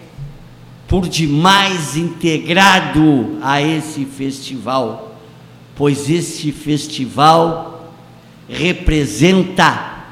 por 0.94 1.10
demais 1.10 1.98
integrado 1.98 3.40
a 3.42 3.60
esse 3.60 4.06
festival, 4.06 5.18
pois 5.76 6.08
este 6.08 6.52
festival 6.52 7.96
representa 8.48 10.04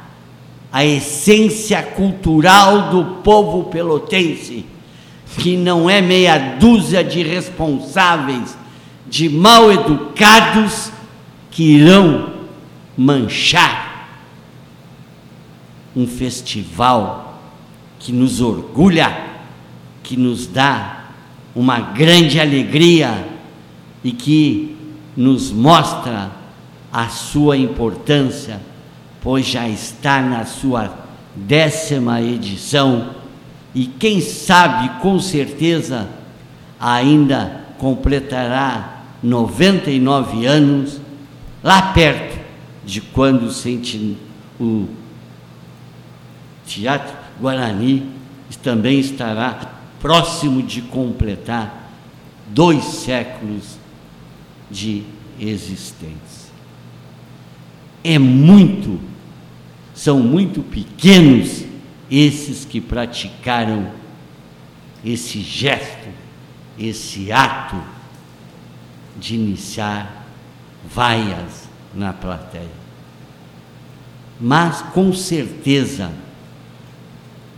a 0.73 0.83
essência 0.83 1.83
cultural 1.83 2.89
do 2.89 3.21
povo 3.21 3.65
pelotense, 3.65 4.65
que 5.37 5.55
não 5.55 5.87
é 5.87 6.01
meia 6.01 6.57
dúzia 6.57 7.03
de 7.03 7.21
responsáveis, 7.21 8.57
de 9.07 9.29
mal 9.29 9.71
educados 9.71 10.91
que 11.51 11.61
irão 11.75 12.33
manchar 12.97 14.09
um 15.95 16.07
festival 16.07 17.39
que 17.99 18.11
nos 18.11 18.41
orgulha, 18.41 19.30
que 20.11 20.17
nos 20.17 20.45
dá 20.45 21.05
uma 21.55 21.79
grande 21.79 22.37
alegria 22.37 23.25
e 24.03 24.11
que 24.11 24.75
nos 25.15 25.53
mostra 25.53 26.29
a 26.91 27.07
sua 27.07 27.55
importância, 27.55 28.59
pois 29.21 29.45
já 29.47 29.69
está 29.69 30.21
na 30.21 30.43
sua 30.43 30.93
décima 31.33 32.21
edição 32.21 33.11
e 33.73 33.85
quem 33.85 34.19
sabe 34.19 34.99
com 35.01 35.17
certeza 35.17 36.09
ainda 36.77 37.61
completará 37.77 39.03
99 39.23 40.45
anos, 40.45 40.99
lá 41.63 41.93
perto 41.93 42.37
de 42.83 42.99
quando 42.99 43.49
o 44.59 44.89
Teatro 46.65 47.15
Guarani 47.39 48.19
também 48.61 48.99
estará 48.99 49.70
próximo 50.01 50.63
de 50.63 50.81
completar 50.81 51.91
dois 52.47 52.83
séculos 52.83 53.77
de 54.69 55.03
existência. 55.39 56.51
É 58.03 58.17
muito, 58.17 58.99
são 59.93 60.19
muito 60.19 60.63
pequenos 60.63 61.63
esses 62.09 62.65
que 62.65 62.81
praticaram 62.81 63.91
esse 65.05 65.39
gesto, 65.39 66.09
esse 66.77 67.31
ato 67.31 67.81
de 69.19 69.35
iniciar 69.35 70.25
vaias 70.83 71.69
na 71.93 72.11
plateia. 72.11 72.81
Mas 74.39 74.81
com 74.81 75.13
certeza 75.13 76.11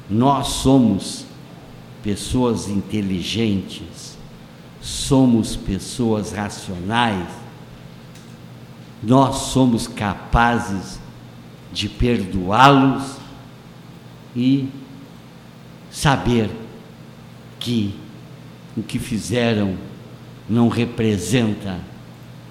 nós 0.09 0.47
somos 0.47 1.25
pessoas 2.03 2.67
inteligentes, 2.67 4.17
somos 4.81 5.55
pessoas 5.55 6.33
racionais, 6.33 7.29
nós 9.01 9.37
somos 9.37 9.87
capazes 9.87 10.99
de 11.71 11.87
perdoá-los 11.87 13.15
e 14.35 14.67
saber 15.89 16.51
que 17.59 17.95
o 18.75 18.83
que 18.83 18.99
fizeram 18.99 19.75
não 20.49 20.67
representa 20.67 21.79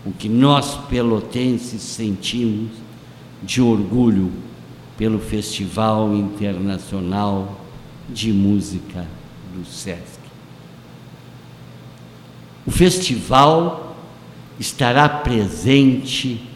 o 0.05 0.13
que 0.13 0.29
nós 0.29 0.75
pelotenses 0.89 1.83
sentimos 1.83 2.71
de 3.43 3.61
orgulho 3.61 4.33
pelo 4.97 5.19
Festival 5.19 6.15
Internacional 6.15 7.61
de 8.09 8.33
Música 8.33 9.07
do 9.53 9.65
SESC. 9.65 10.21
O 12.67 12.71
festival 12.71 13.97
estará 14.59 15.09
presente 15.09 16.49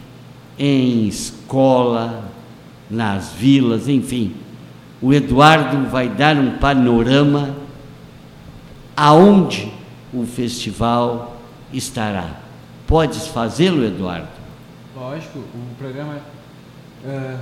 em 0.59 1.07
escola, 1.07 2.31
nas 2.89 3.33
vilas, 3.33 3.89
enfim. 3.89 4.35
O 5.03 5.13
Eduardo 5.13 5.89
vai 5.89 6.09
dar 6.09 6.37
um 6.37 6.59
panorama 6.59 7.57
aonde 8.97 9.73
o 10.13 10.25
festival 10.25 11.37
estará. 11.73 12.41
Podes 12.87 13.27
fazê-lo, 13.27 13.85
Eduardo? 13.85 14.29
Lógico, 14.95 15.41
o 15.41 15.75
programa. 15.77 16.21
Uh, 17.05 17.39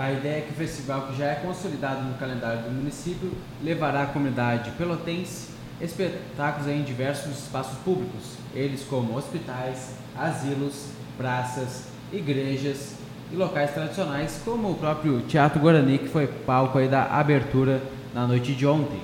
a 0.00 0.10
ideia 0.10 0.38
é 0.38 0.40
que 0.40 0.52
o 0.52 0.54
festival, 0.54 1.08
que 1.08 1.18
já 1.18 1.26
é 1.26 1.34
consolidado 1.34 2.02
no 2.02 2.14
calendário 2.14 2.62
do 2.62 2.70
município, 2.70 3.30
levará 3.62 4.04
à 4.04 4.06
comunidade 4.06 4.70
pelotense 4.70 5.50
espetáculos 5.78 6.68
em 6.68 6.82
diversos 6.82 7.38
espaços 7.38 7.76
públicos, 7.80 8.38
eles 8.54 8.82
como 8.82 9.14
hospitais, 9.14 9.96
asilos, 10.16 10.86
praças, 11.18 11.84
igrejas 12.10 12.94
e 13.30 13.36
locais 13.36 13.72
tradicionais, 13.72 14.40
como 14.42 14.70
o 14.70 14.74
próprio 14.74 15.20
Teatro 15.28 15.60
Guarani, 15.60 15.98
que 15.98 16.08
foi 16.08 16.26
palco 16.26 16.78
aí 16.78 16.88
da 16.88 17.04
abertura 17.04 17.82
na 18.14 18.26
noite 18.26 18.54
de 18.54 18.66
ontem. 18.66 19.00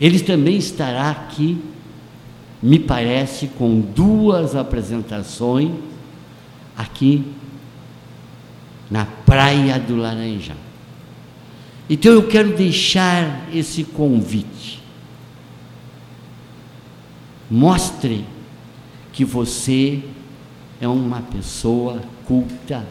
Ele 0.00 0.18
também 0.20 0.56
estará 0.56 1.10
aqui, 1.10 1.62
me 2.62 2.78
parece, 2.78 3.48
com 3.48 3.80
duas 3.80 4.56
apresentações 4.56 5.72
aqui 6.74 7.34
na 8.90 9.04
Praia 9.04 9.78
do 9.78 9.96
Laranjal. 9.96 10.56
Então 11.88 12.12
eu 12.12 12.26
quero 12.26 12.56
deixar 12.56 13.48
esse 13.52 13.84
convite. 13.84 14.82
Mostre 17.50 18.24
que 19.12 19.24
você 19.24 20.02
é 20.80 20.86
uma 20.86 21.22
pessoa 21.22 22.02
culta, 22.26 22.86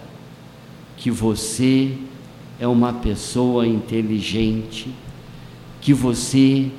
que 0.97 1.11
você 1.11 1.95
é 2.59 2.67
uma 2.67 2.91
pessoa 2.91 3.67
inteligente, 3.67 4.93
que 5.79 5.93
você 5.93 6.71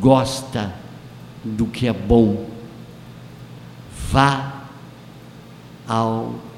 gosta 0.00 0.74
do 1.44 1.66
que 1.66 1.86
é 1.86 1.92
bom, 1.92 2.46
vá 4.10 4.64
aos 5.86 6.49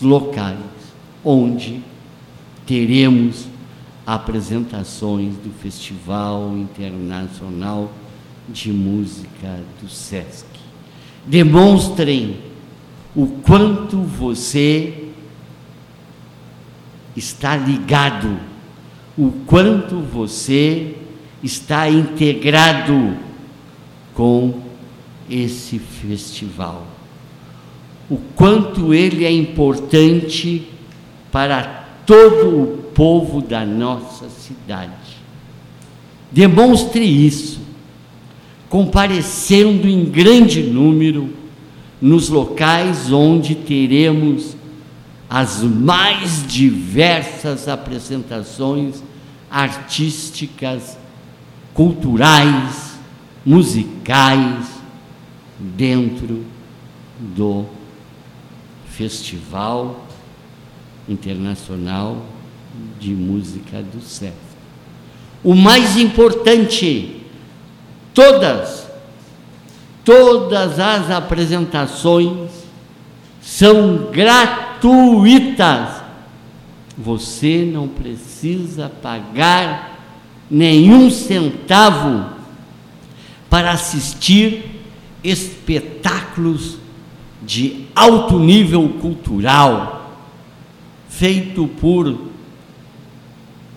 locais 0.00 0.58
onde 1.24 1.82
teremos 2.66 3.46
apresentações 4.06 5.34
do 5.36 5.52
Festival 5.60 6.56
Internacional 6.56 7.92
de 8.48 8.72
Música 8.72 9.60
do 9.80 9.88
SESC. 9.88 10.46
Demonstrem 11.26 12.38
o 13.14 13.26
quanto 13.26 13.98
você 13.98 15.08
está 17.16 17.56
ligado, 17.56 18.38
o 19.16 19.30
quanto 19.46 20.00
você 20.00 20.96
está 21.42 21.88
integrado 21.88 23.16
com 24.14 24.62
esse 25.28 25.78
festival. 25.78 26.86
O 28.10 28.16
quanto 28.34 28.92
ele 28.92 29.24
é 29.24 29.32
importante 29.32 30.68
para 31.30 31.86
todo 32.06 32.62
o 32.62 32.66
povo 32.94 33.40
da 33.40 33.64
nossa 33.64 34.28
cidade. 34.28 34.92
Demonstre 36.30 37.04
isso, 37.04 37.60
comparecendo 38.68 39.88
em 39.88 40.04
grande 40.04 40.62
número 40.62 41.30
nos 42.00 42.28
locais 42.28 43.12
onde 43.12 43.54
teremos 43.54 44.56
as 45.28 45.62
mais 45.62 46.46
diversas 46.46 47.68
apresentações 47.68 49.02
artísticas 49.50 50.98
culturais, 51.72 52.98
musicais 53.44 54.66
dentro 55.58 56.44
do 57.18 57.64
Festival 58.96 60.06
Internacional 61.08 62.24
de 63.00 63.10
Música 63.14 63.82
do 63.82 64.00
SESC. 64.00 64.32
O 65.42 65.54
mais 65.54 65.96
importante, 65.96 67.22
todas, 68.14 68.86
todas 70.04 70.78
as 70.78 71.10
apresentações 71.10 72.50
são 73.40 74.10
gratuitas. 74.12 76.02
Você 76.96 77.68
não 77.70 77.88
precisa 77.88 78.90
pagar 79.02 79.98
nenhum 80.50 81.10
centavo 81.10 82.26
para 83.48 83.72
assistir 83.72 84.80
espetáculos 85.24 86.81
de 87.44 87.86
alto 87.94 88.38
nível 88.38 88.88
cultural, 89.00 90.16
feito 91.08 91.66
por 91.66 92.16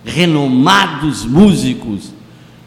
renomados 0.03 1.25
músicos, 1.25 2.13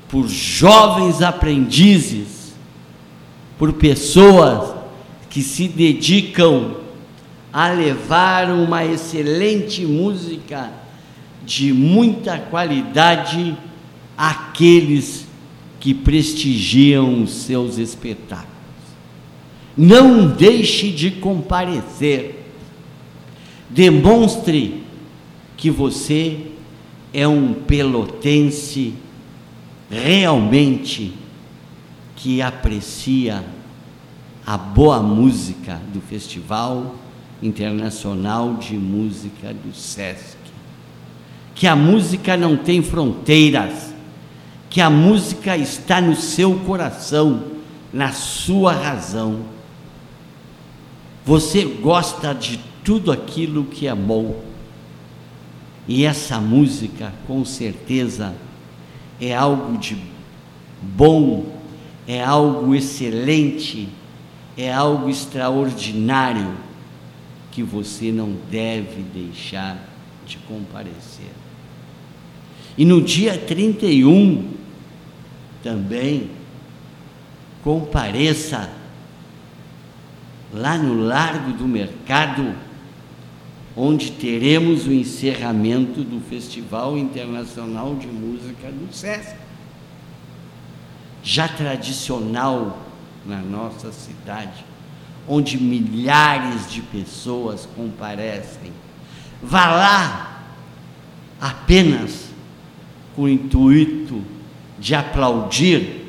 por 0.08 0.26
jovens 0.28 1.22
aprendizes, 1.22 2.54
por 3.58 3.72
pessoas 3.74 4.74
que 5.30 5.42
se 5.42 5.68
dedicam 5.68 6.76
a 7.52 7.68
levar 7.68 8.50
uma 8.50 8.84
excelente 8.84 9.84
música 9.84 10.70
de 11.44 11.72
muita 11.72 12.38
qualidade 12.38 13.56
àqueles 14.16 15.26
que 15.80 15.94
prestigiam 15.94 17.22
os 17.22 17.30
seus 17.30 17.78
espetáculos. 17.78 18.47
Não 19.78 20.26
deixe 20.26 20.90
de 20.90 21.08
comparecer. 21.08 22.44
Demonstre 23.70 24.82
que 25.56 25.70
você 25.70 26.46
é 27.14 27.28
um 27.28 27.54
pelotense 27.54 28.94
realmente 29.88 31.14
que 32.16 32.42
aprecia 32.42 33.44
a 34.44 34.58
boa 34.58 35.00
música 35.00 35.80
do 35.94 36.00
Festival 36.00 36.96
Internacional 37.40 38.54
de 38.54 38.74
Música 38.74 39.54
do 39.54 39.72
SESC. 39.72 40.38
Que 41.54 41.68
a 41.68 41.76
música 41.76 42.36
não 42.36 42.56
tem 42.56 42.82
fronteiras, 42.82 43.94
que 44.68 44.80
a 44.80 44.90
música 44.90 45.56
está 45.56 46.00
no 46.00 46.16
seu 46.16 46.56
coração, 46.66 47.44
na 47.92 48.10
sua 48.10 48.72
razão 48.72 49.57
você 51.28 51.62
gosta 51.62 52.32
de 52.32 52.58
tudo 52.82 53.12
aquilo 53.12 53.66
que 53.66 53.86
é 53.86 53.94
bom. 53.94 54.42
E 55.86 56.06
essa 56.06 56.40
música, 56.40 57.12
com 57.26 57.44
certeza, 57.44 58.34
é 59.20 59.36
algo 59.36 59.76
de 59.76 59.98
bom, 60.80 61.44
é 62.06 62.24
algo 62.24 62.74
excelente, 62.74 63.90
é 64.56 64.72
algo 64.72 65.10
extraordinário 65.10 66.50
que 67.52 67.62
você 67.62 68.10
não 68.10 68.34
deve 68.50 69.02
deixar 69.12 69.76
de 70.26 70.38
comparecer. 70.38 71.30
E 72.78 72.86
no 72.86 73.02
dia 73.02 73.36
31 73.36 74.50
também 75.62 76.30
compareça 77.62 78.77
lá 80.52 80.78
no 80.78 81.02
Largo 81.02 81.52
do 81.52 81.66
Mercado, 81.66 82.54
onde 83.76 84.12
teremos 84.12 84.86
o 84.86 84.92
encerramento 84.92 86.02
do 86.02 86.20
Festival 86.20 86.96
Internacional 86.96 87.94
de 87.94 88.06
Música 88.06 88.70
do 88.70 88.92
SESC. 88.92 89.36
Já 91.22 91.48
tradicional 91.48 92.82
na 93.26 93.38
nossa 93.38 93.92
cidade, 93.92 94.64
onde 95.28 95.58
milhares 95.58 96.70
de 96.70 96.80
pessoas 96.80 97.68
comparecem. 97.76 98.72
Vá 99.42 99.68
lá 99.68 100.42
apenas 101.40 102.28
com 103.14 103.22
o 103.22 103.28
intuito 103.28 104.22
de 104.78 104.94
aplaudir, 104.94 106.06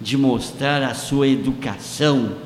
de 0.00 0.16
mostrar 0.16 0.82
a 0.82 0.94
sua 0.94 1.26
educação, 1.26 2.36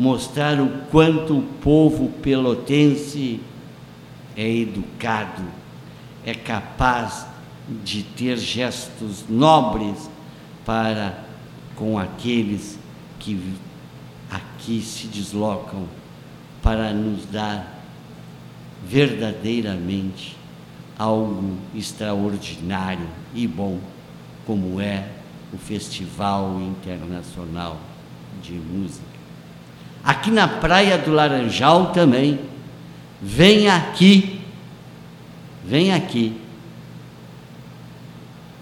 mostrar 0.00 0.58
o 0.58 0.86
quanto 0.90 1.36
o 1.36 1.42
povo 1.42 2.08
pelotense 2.22 3.38
é 4.34 4.50
educado, 4.50 5.42
é 6.24 6.32
capaz 6.32 7.26
de 7.84 8.02
ter 8.02 8.38
gestos 8.38 9.26
nobres 9.28 10.08
para 10.64 11.22
com 11.76 11.98
aqueles 11.98 12.78
que 13.18 13.38
aqui 14.30 14.80
se 14.80 15.06
deslocam 15.06 15.84
para 16.62 16.94
nos 16.94 17.26
dar 17.26 17.78
verdadeiramente 18.82 20.34
algo 20.98 21.58
extraordinário 21.74 23.06
e 23.34 23.46
bom, 23.46 23.78
como 24.46 24.80
é 24.80 25.06
o 25.52 25.58
Festival 25.58 26.58
Internacional 26.58 27.78
de 28.42 28.54
Música. 28.54 29.19
Aqui 30.02 30.30
na 30.30 30.48
Praia 30.48 30.96
do 30.96 31.12
Laranjal 31.12 31.92
também. 31.92 32.40
Vem 33.22 33.68
aqui, 33.68 34.40
vem 35.64 35.92
aqui 35.92 36.34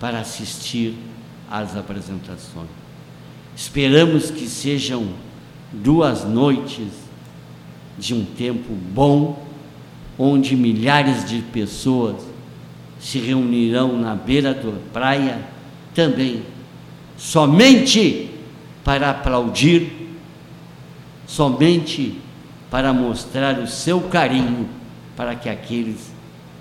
para 0.00 0.20
assistir 0.20 0.94
às 1.48 1.76
apresentações. 1.76 2.68
Esperamos 3.54 4.30
que 4.30 4.48
sejam 4.48 5.08
duas 5.72 6.24
noites 6.24 6.88
de 7.98 8.14
um 8.14 8.24
tempo 8.24 8.72
bom, 8.72 9.44
onde 10.18 10.56
milhares 10.56 11.24
de 11.24 11.40
pessoas 11.40 12.16
se 13.00 13.18
reunirão 13.18 13.98
na 13.98 14.14
beira 14.14 14.54
da 14.54 14.72
praia 14.92 15.40
também, 15.94 16.42
somente 17.16 18.30
para 18.84 19.10
aplaudir 19.10 19.97
somente 21.28 22.18
para 22.70 22.92
mostrar 22.92 23.58
o 23.58 23.68
seu 23.68 24.00
carinho 24.08 24.68
para 25.14 25.36
que 25.36 25.48
aqueles 25.48 26.10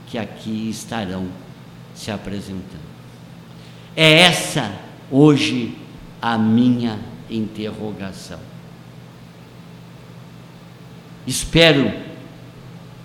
que 0.07 0.17
aqui 0.17 0.69
estarão 0.69 1.27
se 1.95 2.11
apresentando. 2.11 2.85
É 3.95 4.19
essa 4.19 4.71
hoje 5.09 5.75
a 6.21 6.37
minha 6.37 6.99
interrogação. 7.29 8.39
Espero 11.25 11.91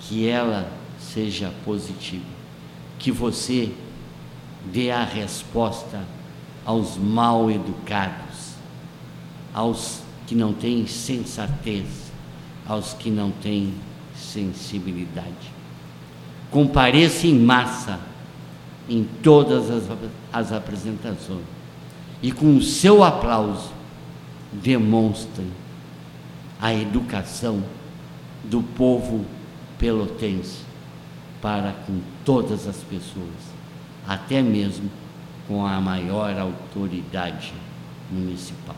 que 0.01 0.29
ela 0.29 0.71
seja 0.99 1.53
positiva, 1.65 2.25
que 2.99 3.11
você 3.11 3.73
dê 4.65 4.91
a 4.91 5.05
resposta 5.05 6.05
aos 6.65 6.97
mal 6.97 7.51
educados, 7.51 8.55
aos 9.53 10.02
que 10.27 10.35
não 10.35 10.53
têm 10.53 10.87
sensatez, 10.87 12.13
aos 12.67 12.95
que 12.95 13.11
não 13.11 13.31
têm 13.31 13.75
sensibilidade. 14.17 15.53
Compareça 16.51 17.27
em 17.27 17.39
massa 17.39 17.99
em 18.89 19.05
todas 19.23 19.71
as, 19.71 19.85
as 20.33 20.53
apresentações 20.53 21.45
e 22.23 22.31
com 22.31 22.57
o 22.57 22.63
seu 22.63 23.03
aplauso 23.03 23.71
demonstre 24.53 25.47
a 26.61 26.73
educação 26.73 27.63
do 28.45 28.63
povo 28.63 29.25
pelotense 29.79 30.61
para 31.41 31.73
com 31.73 32.01
todas 32.25 32.69
as 32.69 32.77
pessoas, 32.77 33.53
até 34.07 34.41
mesmo 34.41 34.89
com 35.49 35.67
a 35.67 35.81
maior 35.81 36.39
autoridade 36.39 37.53
municipal. 38.11 38.77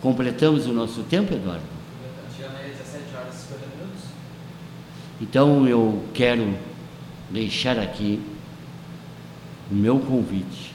Completamos 0.00 0.66
o 0.66 0.72
nosso 0.72 1.02
tempo, 1.02 1.34
Eduardo? 1.34 1.62
Chegando 2.34 2.56
aí 2.56 2.70
17 2.70 3.16
horas 3.16 3.34
50 3.34 3.66
minutos. 3.76 4.02
Então 5.20 5.68
eu 5.68 6.02
quero 6.14 6.56
deixar 7.30 7.78
aqui 7.78 8.20
o 9.70 9.74
meu 9.74 9.98
convite, 9.98 10.74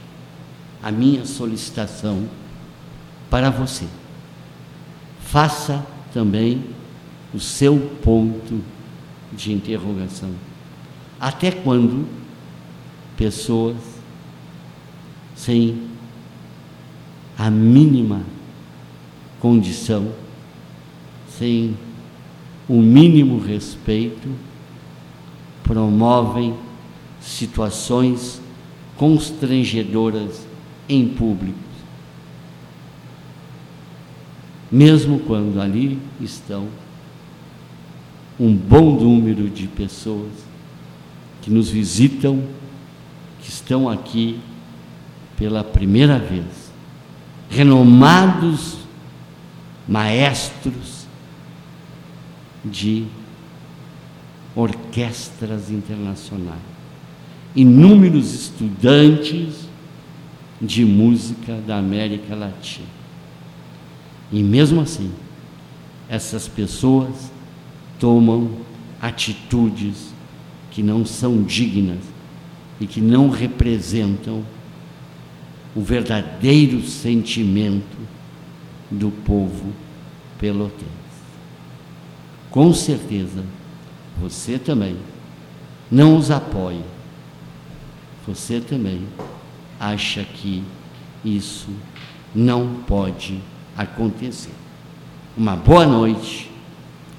a 0.82 0.92
minha 0.92 1.26
solicitação 1.26 2.30
para 3.30 3.50
você. 3.50 3.86
Faça 5.20 5.86
também 6.14 6.64
o 7.34 7.40
seu 7.40 7.78
ponto 8.04 8.62
de 9.34 9.52
interrogação. 9.52 10.30
Até 11.20 11.52
quando 11.52 12.08
pessoas 13.18 13.78
sem 15.36 15.90
a 17.38 17.50
mínima 17.50 18.22
condição, 19.40 20.12
sem 21.28 21.78
o 22.68 22.82
mínimo 22.82 23.40
respeito, 23.40 24.30
promovem 25.64 26.54
situações 27.22 28.42
constrangedoras 28.98 30.46
em 30.88 31.08
público, 31.08 31.58
mesmo 34.72 35.20
quando 35.20 35.60
ali 35.60 36.00
estão 36.22 36.68
um 38.40 38.54
bom 38.54 39.00
número 39.00 39.50
de 39.50 39.68
pessoas 39.68 40.32
que 41.42 41.50
nos 41.50 41.70
visitam, 41.70 42.44
que 43.42 43.50
estão 43.50 43.88
aqui 43.90 44.40
pela 45.38 45.64
primeira 45.64 46.18
vez 46.18 46.72
renomados 47.50 48.85
maestros 49.88 51.06
de 52.64 53.06
orquestras 54.56 55.70
internacionais, 55.70 56.60
inúmeros 57.56 58.34
estudantes 58.34 59.68
de 60.62 60.86
música 60.86 61.56
da 61.68 61.78
América 61.78 62.34
Latina. 62.36 62.88
E 64.32 64.42
mesmo 64.42 64.82
assim, 64.82 65.12
essas 66.10 66.48
pessoas 66.48 67.32
tomam 68.00 68.52
atitudes 69.02 70.14
que 70.72 70.82
não 70.82 71.06
são 71.06 71.44
dignas 71.44 72.00
e 72.80 72.88
que 72.88 73.00
não 73.00 73.30
representam 73.30 74.44
o 75.76 75.82
verdadeiro 75.82 76.82
sentimento 76.82 77.98
do 78.90 79.12
povo 79.12 79.74
pelotense. 80.40 80.86
Com 82.50 82.74
certeza, 82.74 83.44
você 84.20 84.58
também 84.58 84.98
não 85.92 86.18
os 86.18 86.32
apoia. 86.32 86.84
Você 88.28 88.60
também 88.60 89.02
acha 89.80 90.24
que 90.24 90.64
isso 91.24 91.70
não 92.34 92.76
pode 92.88 93.40
acontecer. 93.78 94.54
Uma 95.38 95.56
boa 95.56 95.86
noite, 95.86 96.50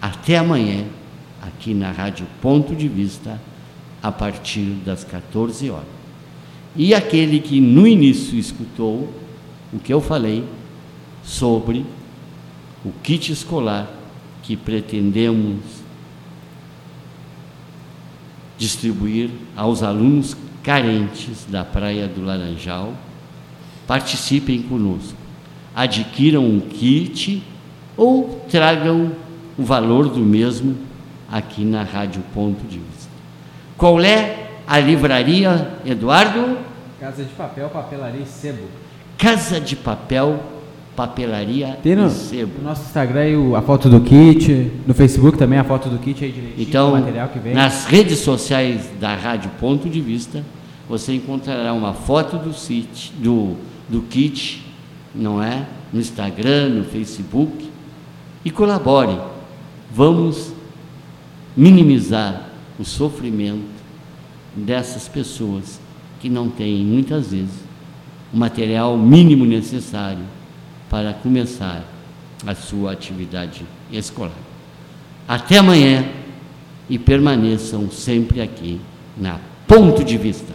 até 0.01 0.39
amanhã, 0.39 0.87
aqui 1.43 1.75
na 1.75 1.93
Rádio 1.93 2.27
Ponto 2.41 2.75
de 2.75 2.89
Vista, 2.89 3.41
a 4.03 4.11
partir 4.11 4.65
das 4.85 5.05
14 5.05 5.71
horas. 5.71 5.87
E 6.75 6.95
aquele 6.95 7.41
que 7.41 7.61
no 7.61 7.87
início 7.87 8.39
escutou 8.39 9.13
o 9.73 9.79
que 9.79 9.93
eu 9.93 10.01
falei 10.01 10.45
sobre 11.27 11.85
o 12.85 12.93
kit 13.03 13.33
escolar 13.33 13.91
que 14.45 14.57
pretendemos 14.57 15.59
distribuir 18.57 19.29
aos 19.57 19.83
alunos 19.83 20.37
carentes 20.63 21.45
da 21.49 21.65
Praia 21.65 22.07
do 22.07 22.25
Laranjal, 22.25 22.95
participem 23.87 24.63
conosco. 24.63 25.19
Adquiram 25.75 26.45
um 26.45 26.61
kit 26.61 27.43
ou 27.97 28.47
tragam 28.49 29.13
o 29.59 29.65
valor 29.65 30.09
do 30.09 30.21
mesmo 30.21 30.77
aqui 31.31 31.65
na 31.65 31.83
Rádio 31.83 32.23
Ponto 32.33 32.67
de 32.67 32.79
Vista. 32.79 33.11
Qual 33.77 34.01
é 34.01 34.53
a 34.67 34.79
livraria, 34.79 35.75
Eduardo? 35.85 36.59
Casa 37.01 37.25
de 37.25 37.33
Papel, 37.35 37.69
Papelaria 37.69 38.23
e 38.23 38.27
Sebo. 38.27 38.65
Casa 39.19 39.61
de 39.61 39.77
Papel, 39.77 40.41
Papelaria 40.97 41.79
Tem 41.83 41.95
no, 41.95 42.09
Sebo. 42.09 42.53
No 42.59 42.71
nosso 42.71 42.83
Instagram 42.83 43.21
aí 43.21 43.55
a 43.55 43.61
foto 43.61 43.91
do 43.91 44.01
kit, 44.01 44.73
no 44.87 44.95
Facebook 44.95 45.37
também 45.37 45.59
a 45.59 45.65
foto 45.65 45.91
do 45.91 45.99
kit 45.99 46.25
aí 46.25 46.33
direitinho, 46.33 46.67
então, 46.67 46.93
material 46.93 47.29
que 47.29 47.39
vem. 47.39 47.53
nas 47.53 47.85
redes 47.85 48.21
sociais 48.21 48.91
da 48.99 49.15
Rádio 49.15 49.51
Ponto 49.61 49.91
de 49.91 50.01
Vista, 50.01 50.43
você 50.89 51.13
encontrará 51.13 51.75
uma 51.75 51.93
foto 51.93 52.39
do, 52.39 52.55
site, 52.55 53.13
do, 53.19 53.57
do 53.89 54.01
kit, 54.03 54.65
não 55.15 55.43
é? 55.43 55.67
No 55.93 56.01
Instagram, 56.01 56.71
no 56.71 56.85
Facebook. 56.85 57.71
E 58.45 58.51
colabore. 58.51 59.19
Vamos 59.93 60.53
minimizar 61.57 62.49
o 62.79 62.85
sofrimento 62.85 63.65
dessas 64.55 65.09
pessoas 65.09 65.81
que 66.21 66.31
não 66.31 66.49
têm, 66.49 66.85
muitas 66.85 67.33
vezes, 67.33 67.67
o 68.33 68.37
material 68.37 68.97
mínimo 68.97 69.45
necessário 69.45 70.36
para 70.89 71.13
começar 71.13 71.85
a 72.47 72.55
sua 72.55 72.93
atividade 72.93 73.65
escolar. 73.93 74.33
Até 75.27 75.59
amanhã 75.59 76.09
e 76.89 76.99
permaneçam 76.99 77.91
sempre 77.91 78.41
aqui 78.41 78.81
na 79.17 79.41
Ponto 79.67 80.05
de 80.05 80.17
Vista. 80.17 80.53